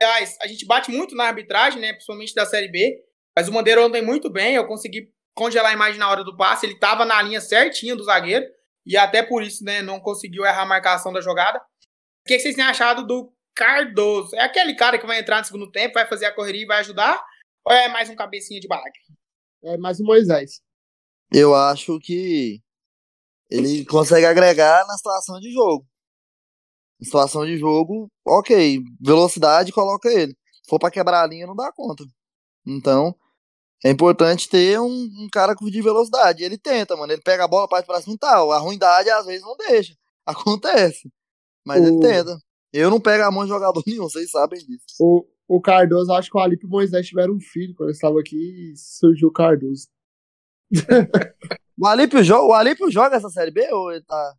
[0.01, 1.93] Aliás, a gente bate muito na arbitragem, né?
[1.93, 3.03] Principalmente da Série B.
[3.37, 6.65] Mas o Mandeiro ontem muito bem, eu consegui congelar a imagem na hora do passe,
[6.65, 8.45] ele tava na linha certinha do zagueiro.
[8.83, 11.59] E até por isso, né, não conseguiu errar a marcação da jogada.
[11.59, 14.35] O que vocês têm achado do Cardoso?
[14.35, 16.79] É aquele cara que vai entrar no segundo tempo, vai fazer a correria e vai
[16.79, 17.23] ajudar?
[17.63, 18.91] Ou é mais um cabecinha de bagre?
[19.63, 20.61] É mais o Moisés.
[21.31, 22.59] Eu acho que
[23.49, 25.85] ele consegue agregar na situação de jogo.
[27.01, 28.81] Em situação de jogo, ok.
[28.99, 30.33] Velocidade, coloca ele.
[30.63, 32.03] Se for pra quebrar a linha, não dá conta.
[32.65, 33.15] Então,
[33.83, 36.43] é importante ter um, um cara de velocidade.
[36.43, 37.13] Ele tenta, mano.
[37.13, 38.51] Ele pega a bola, parte pra cima e tal.
[38.51, 39.95] A ruindade, às vezes, não deixa.
[40.25, 41.09] Acontece.
[41.65, 42.37] Mas ele O- tenta.
[42.71, 44.83] Eu não pego a mão de jogador nenhum, vocês sabem disso.
[44.99, 47.97] O, o Cardoso, acho que o Alipe e o Moisés tiveram um filho quando eles
[47.97, 49.87] estavam aqui e surgiu o Cardoso.
[51.79, 54.33] O Alípio, jo o Alípio joga essa Série B ou ele tá...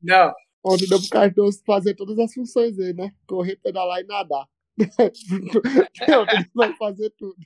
[0.00, 0.32] Não.
[0.62, 3.12] Onde deu pro Cardoso fazer todas as funções dele, né?
[3.26, 4.46] Correr, pedalar e nadar.
[4.78, 7.36] Ele vai fazer tudo.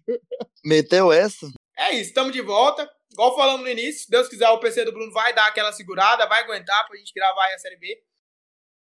[0.64, 1.51] Meteu essa?
[1.78, 2.91] É isso, estamos de volta.
[3.11, 6.26] Igual falamos no início, se Deus quiser, o PC do Bruno vai dar aquela segurada,
[6.26, 8.03] vai aguentar pra gente gravar aí a Série B.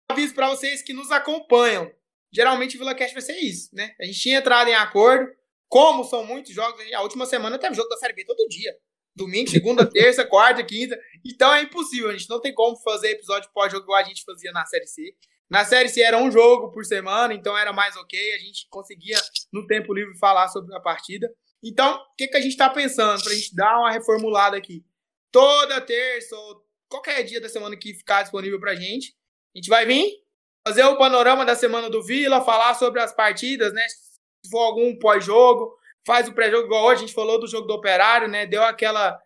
[0.09, 1.91] aviso para vocês que nos acompanham.
[2.31, 3.95] Geralmente o VilaCast vai ser isso, né?
[3.99, 5.31] A gente tinha entrado em acordo.
[5.67, 8.75] Como são muitos jogos, a última semana teve jogo da Série B todo dia.
[9.16, 10.99] Domingo, segunda, terça, quarta, quinta.
[11.24, 14.51] Então é impossível, a gente não tem como fazer episódio pós-jogo igual a gente fazia
[14.51, 15.16] na Série C.
[15.49, 18.34] Na Série C era um jogo por semana, então era mais ok.
[18.34, 19.20] A gente conseguia,
[19.51, 21.32] no tempo livre, falar sobre a partida.
[21.64, 24.84] Então, o que, que a gente está pensando para a gente dar uma reformulada aqui?
[25.32, 29.16] Toda terça ou qualquer dia da semana que ficar disponível para a gente,
[29.55, 30.24] a gente vai vir
[30.68, 33.86] fazer o panorama da semana do Vila, falar sobre as partidas, né?
[33.89, 37.73] Se for algum pós-jogo, faz o pré-jogo igual hoje, a gente falou do jogo do
[37.73, 38.45] Operário, né?
[38.45, 39.19] Deu aquela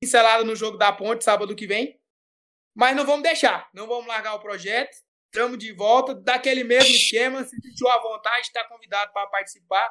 [0.00, 1.98] pincelada no jogo da Ponte sábado que vem.
[2.74, 4.94] Mas não vamos deixar, não vamos largar o projeto.
[5.32, 7.44] Estamos de volta, daquele mesmo esquema.
[7.44, 9.90] Se sentiu à vontade, está convidado para participar.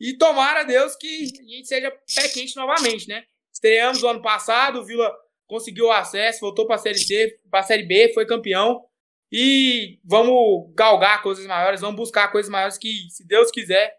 [0.00, 3.24] E tomara Deus que a gente seja pé quente novamente, né?
[3.52, 5.12] Estreamos o ano passado, o Vila
[5.46, 8.84] conseguiu o acesso, voltou para a Série C, para a Série B, foi campeão.
[9.32, 13.97] E vamos galgar coisas maiores, vamos buscar coisas maiores que, se Deus quiser,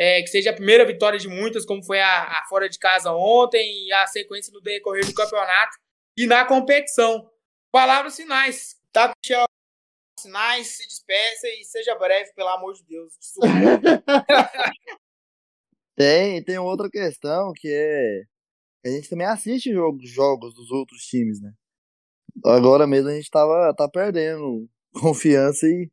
[0.00, 3.12] é, que seja a primeira vitória de muitas, como foi a, a, fora de casa
[3.12, 5.76] ontem e a sequência no decorrer do campeonato
[6.16, 7.28] e na competição.
[7.72, 8.76] Palavras finais.
[8.92, 9.44] Tá, Michel?
[10.20, 13.12] Sinais, se despeça e seja breve, pelo amor de Deus.
[15.96, 18.22] tem, tem outra questão que é.
[18.86, 21.52] A gente também assiste jogos, jogos dos outros times, né?
[22.44, 25.90] Agora mesmo a gente tava tá perdendo confiança e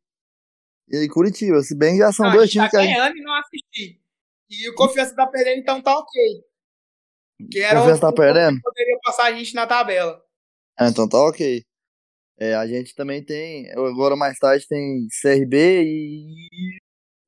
[0.88, 1.60] e Curitiba.
[1.62, 2.96] Se bem que já são não, dois times tá que a gente.
[2.96, 4.00] ganhando e não assisti.
[4.48, 6.44] E o Confiança tá perdendo, então tá ok.
[7.50, 8.60] Que era Confiança tá perdendo?
[8.62, 10.22] poderia passar a gente na tabela.
[10.78, 11.64] Ah, então tá ok.
[12.38, 13.70] É, a gente também tem.
[13.72, 16.78] Agora mais tarde tem CRB e.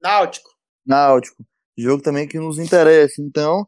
[0.03, 0.51] Náutico.
[0.87, 1.45] Náutico.
[1.77, 3.21] Jogo também que nos interessa.
[3.21, 3.67] Então,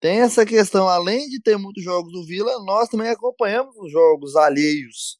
[0.00, 0.88] tem essa questão.
[0.88, 5.18] Além de ter muitos jogos do Vila, nós também acompanhamos os jogos alheios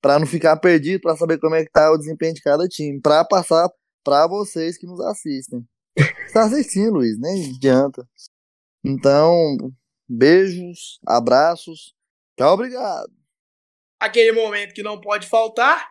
[0.00, 3.00] para não ficar perdido, para saber como é que tá o desempenho de cada time,
[3.00, 3.68] para passar
[4.04, 5.66] para vocês que nos assistem.
[6.26, 8.08] Está assistindo, Luiz, nem adianta.
[8.84, 9.56] Então,
[10.08, 11.94] beijos, abraços,
[12.38, 13.12] tchau, obrigado.
[14.00, 15.88] Aquele momento que não pode faltar.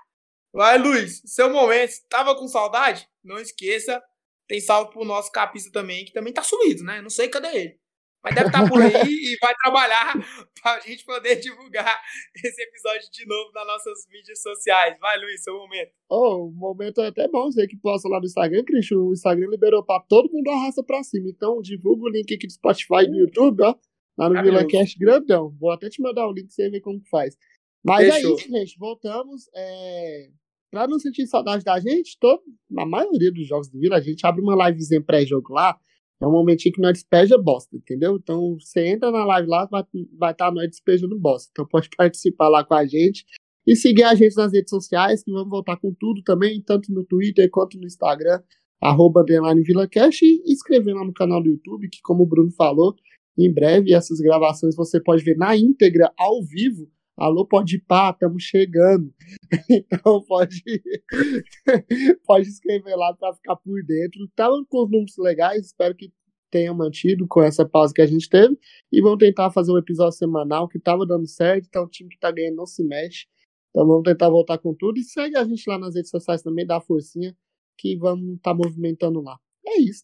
[0.54, 1.94] Vai, Luiz, seu momento.
[2.10, 3.08] Tava com saudade?
[3.24, 4.02] Não esqueça,
[4.48, 7.02] tem salve pro nosso capista também, que também tá sumido, né?
[7.02, 7.80] Não sei cadê ele.
[8.28, 10.14] Mas deve estar tá por aí e vai trabalhar
[10.62, 12.02] para a gente poder divulgar
[12.36, 14.98] esse episódio de novo nas nossas mídias sociais.
[15.00, 15.92] Vai, Luiz, seu momento.
[16.10, 19.00] Oh, o momento é até bom você que posta lá no Instagram, Cristian.
[19.00, 21.30] O Instagram liberou para todo mundo arrasta para cima.
[21.30, 23.76] Então, divulga o link aqui do Spotify e do YouTube, ó.
[24.18, 25.56] Lá no VilaCast grandão.
[25.60, 27.38] Vou até te mandar o link pra você ver como que faz.
[27.86, 28.32] Mas é Fechou.
[28.32, 28.78] é isso, gente.
[28.78, 29.44] Voltamos.
[29.56, 30.28] É...
[30.70, 34.26] Pra não sentir saudade da gente, todo, na maioria dos jogos do Vila, a gente
[34.28, 35.78] abre uma livezinha pré-jogo lá
[36.22, 38.18] é um momentinho que nós despeja bosta, entendeu?
[38.18, 41.50] Então, você entra na live lá, vai estar vai tá nós despejando bosta.
[41.52, 43.24] Então, pode participar lá com a gente
[43.66, 47.04] e seguir a gente nas redes sociais, que vamos voltar com tudo também, tanto no
[47.04, 48.42] Twitter quanto no Instagram,
[48.82, 52.96] arroba VilaCast, e inscrever lá no canal do YouTube, que, como o Bruno falou,
[53.38, 58.44] em breve essas gravações você pode ver na íntegra, ao vivo, Alô, pode pá, estamos
[58.44, 59.12] chegando.
[59.70, 60.62] Então pode,
[62.26, 64.24] pode escrever lá para ficar por dentro.
[64.26, 66.14] Estavam com os números legais, espero que
[66.52, 68.56] tenham mantido com essa pausa que a gente teve.
[68.92, 71.66] E vamos tentar fazer um episódio semanal que estava dando certo.
[71.68, 73.26] Então o time que está ganhando não se mexe.
[73.72, 75.00] Então vamos tentar voltar com tudo.
[75.00, 77.36] E segue a gente lá nas redes sociais também, dá forcinha,
[77.80, 79.40] que vamos estar tá movimentando lá.
[79.66, 80.04] É isso.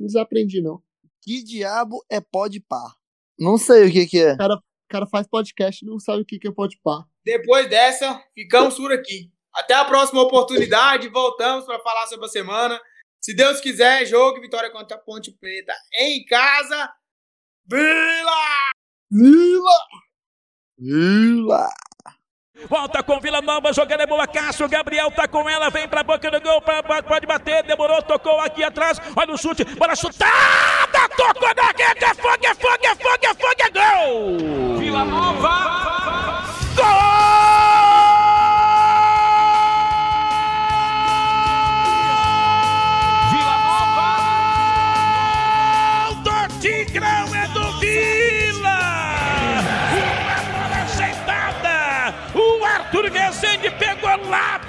[0.00, 0.82] Não desaprendi, não.
[1.20, 2.94] Que diabo é pode pá?
[3.38, 4.36] Não sei o que, que é.
[4.36, 7.04] Cara, o cara faz podcast e não sabe o que, que é podpar.
[7.24, 9.30] Depois dessa, ficamos por aqui.
[9.52, 11.08] Até a próxima oportunidade.
[11.08, 12.80] Voltamos para falar sobre a semana.
[13.20, 16.92] Se Deus quiser, jogo Vitória contra a Ponte Preta em casa.
[17.66, 18.72] Vila!
[19.10, 19.86] Vila!
[20.78, 21.68] Vila!
[22.64, 26.30] Volta com Vila Nova, jogando é boa, Cássio, Gabriel tá com ela, vem pra boca
[26.30, 31.54] do gol, pra, pode bater, demorou, tocou aqui atrás, olha o chute, bola chutada, tocou
[31.54, 34.78] na rede, é fogo, é fogo, é fogo, é fogo, é gol!
[34.78, 36.44] Vila Nova!
[36.74, 37.25] Gol!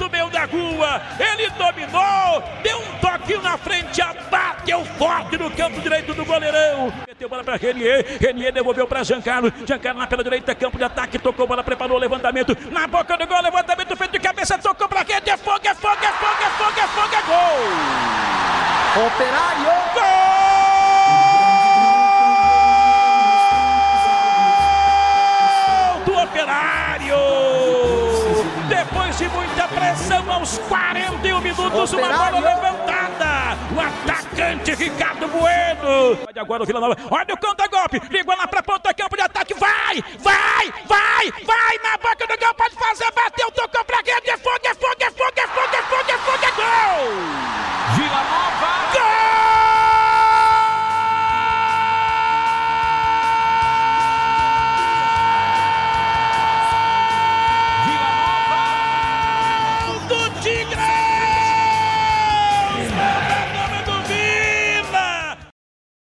[0.08, 5.82] Do meio da rua, ele dominou, deu um toquinho na frente, abateu forte no campo
[5.82, 6.94] direito do goleirão.
[7.06, 11.20] Meteu bola para Renier, Renier devolveu para Giancarlo, Giancarlo na pela direita, campo de ataque,
[11.20, 15.02] tocou bola, preparou o levantamento, na boca do gol, levantamento feito de cabeça, tocou para
[15.02, 17.58] rede, é fogo, é fogo, é fogo, é fogo, é fogo, é gol!
[19.08, 19.66] Operário!
[19.94, 20.38] Gol!
[26.24, 28.07] operário!
[28.70, 33.58] Depois de muita pressão, aos 41 minutos, uma bola levantada.
[33.76, 36.18] O atacante Ricardo Bueno.
[36.36, 36.96] Agora o Vila Nova.
[37.10, 37.98] Olha o contra-golpe.
[37.98, 39.54] É Ligou lá pra ponta, campo de ataque.
[39.56, 41.78] Vai, vai, vai, vai.
[41.84, 43.12] Na boca do gol, pode fazer.
[43.12, 44.30] Bateu, tocou pra rede.
[44.30, 47.14] É fogo, é fogo, é fogo, é fogo, é fogo, é fogo, é gol.
[47.96, 48.68] Vila Nova.
[48.94, 49.57] Gol!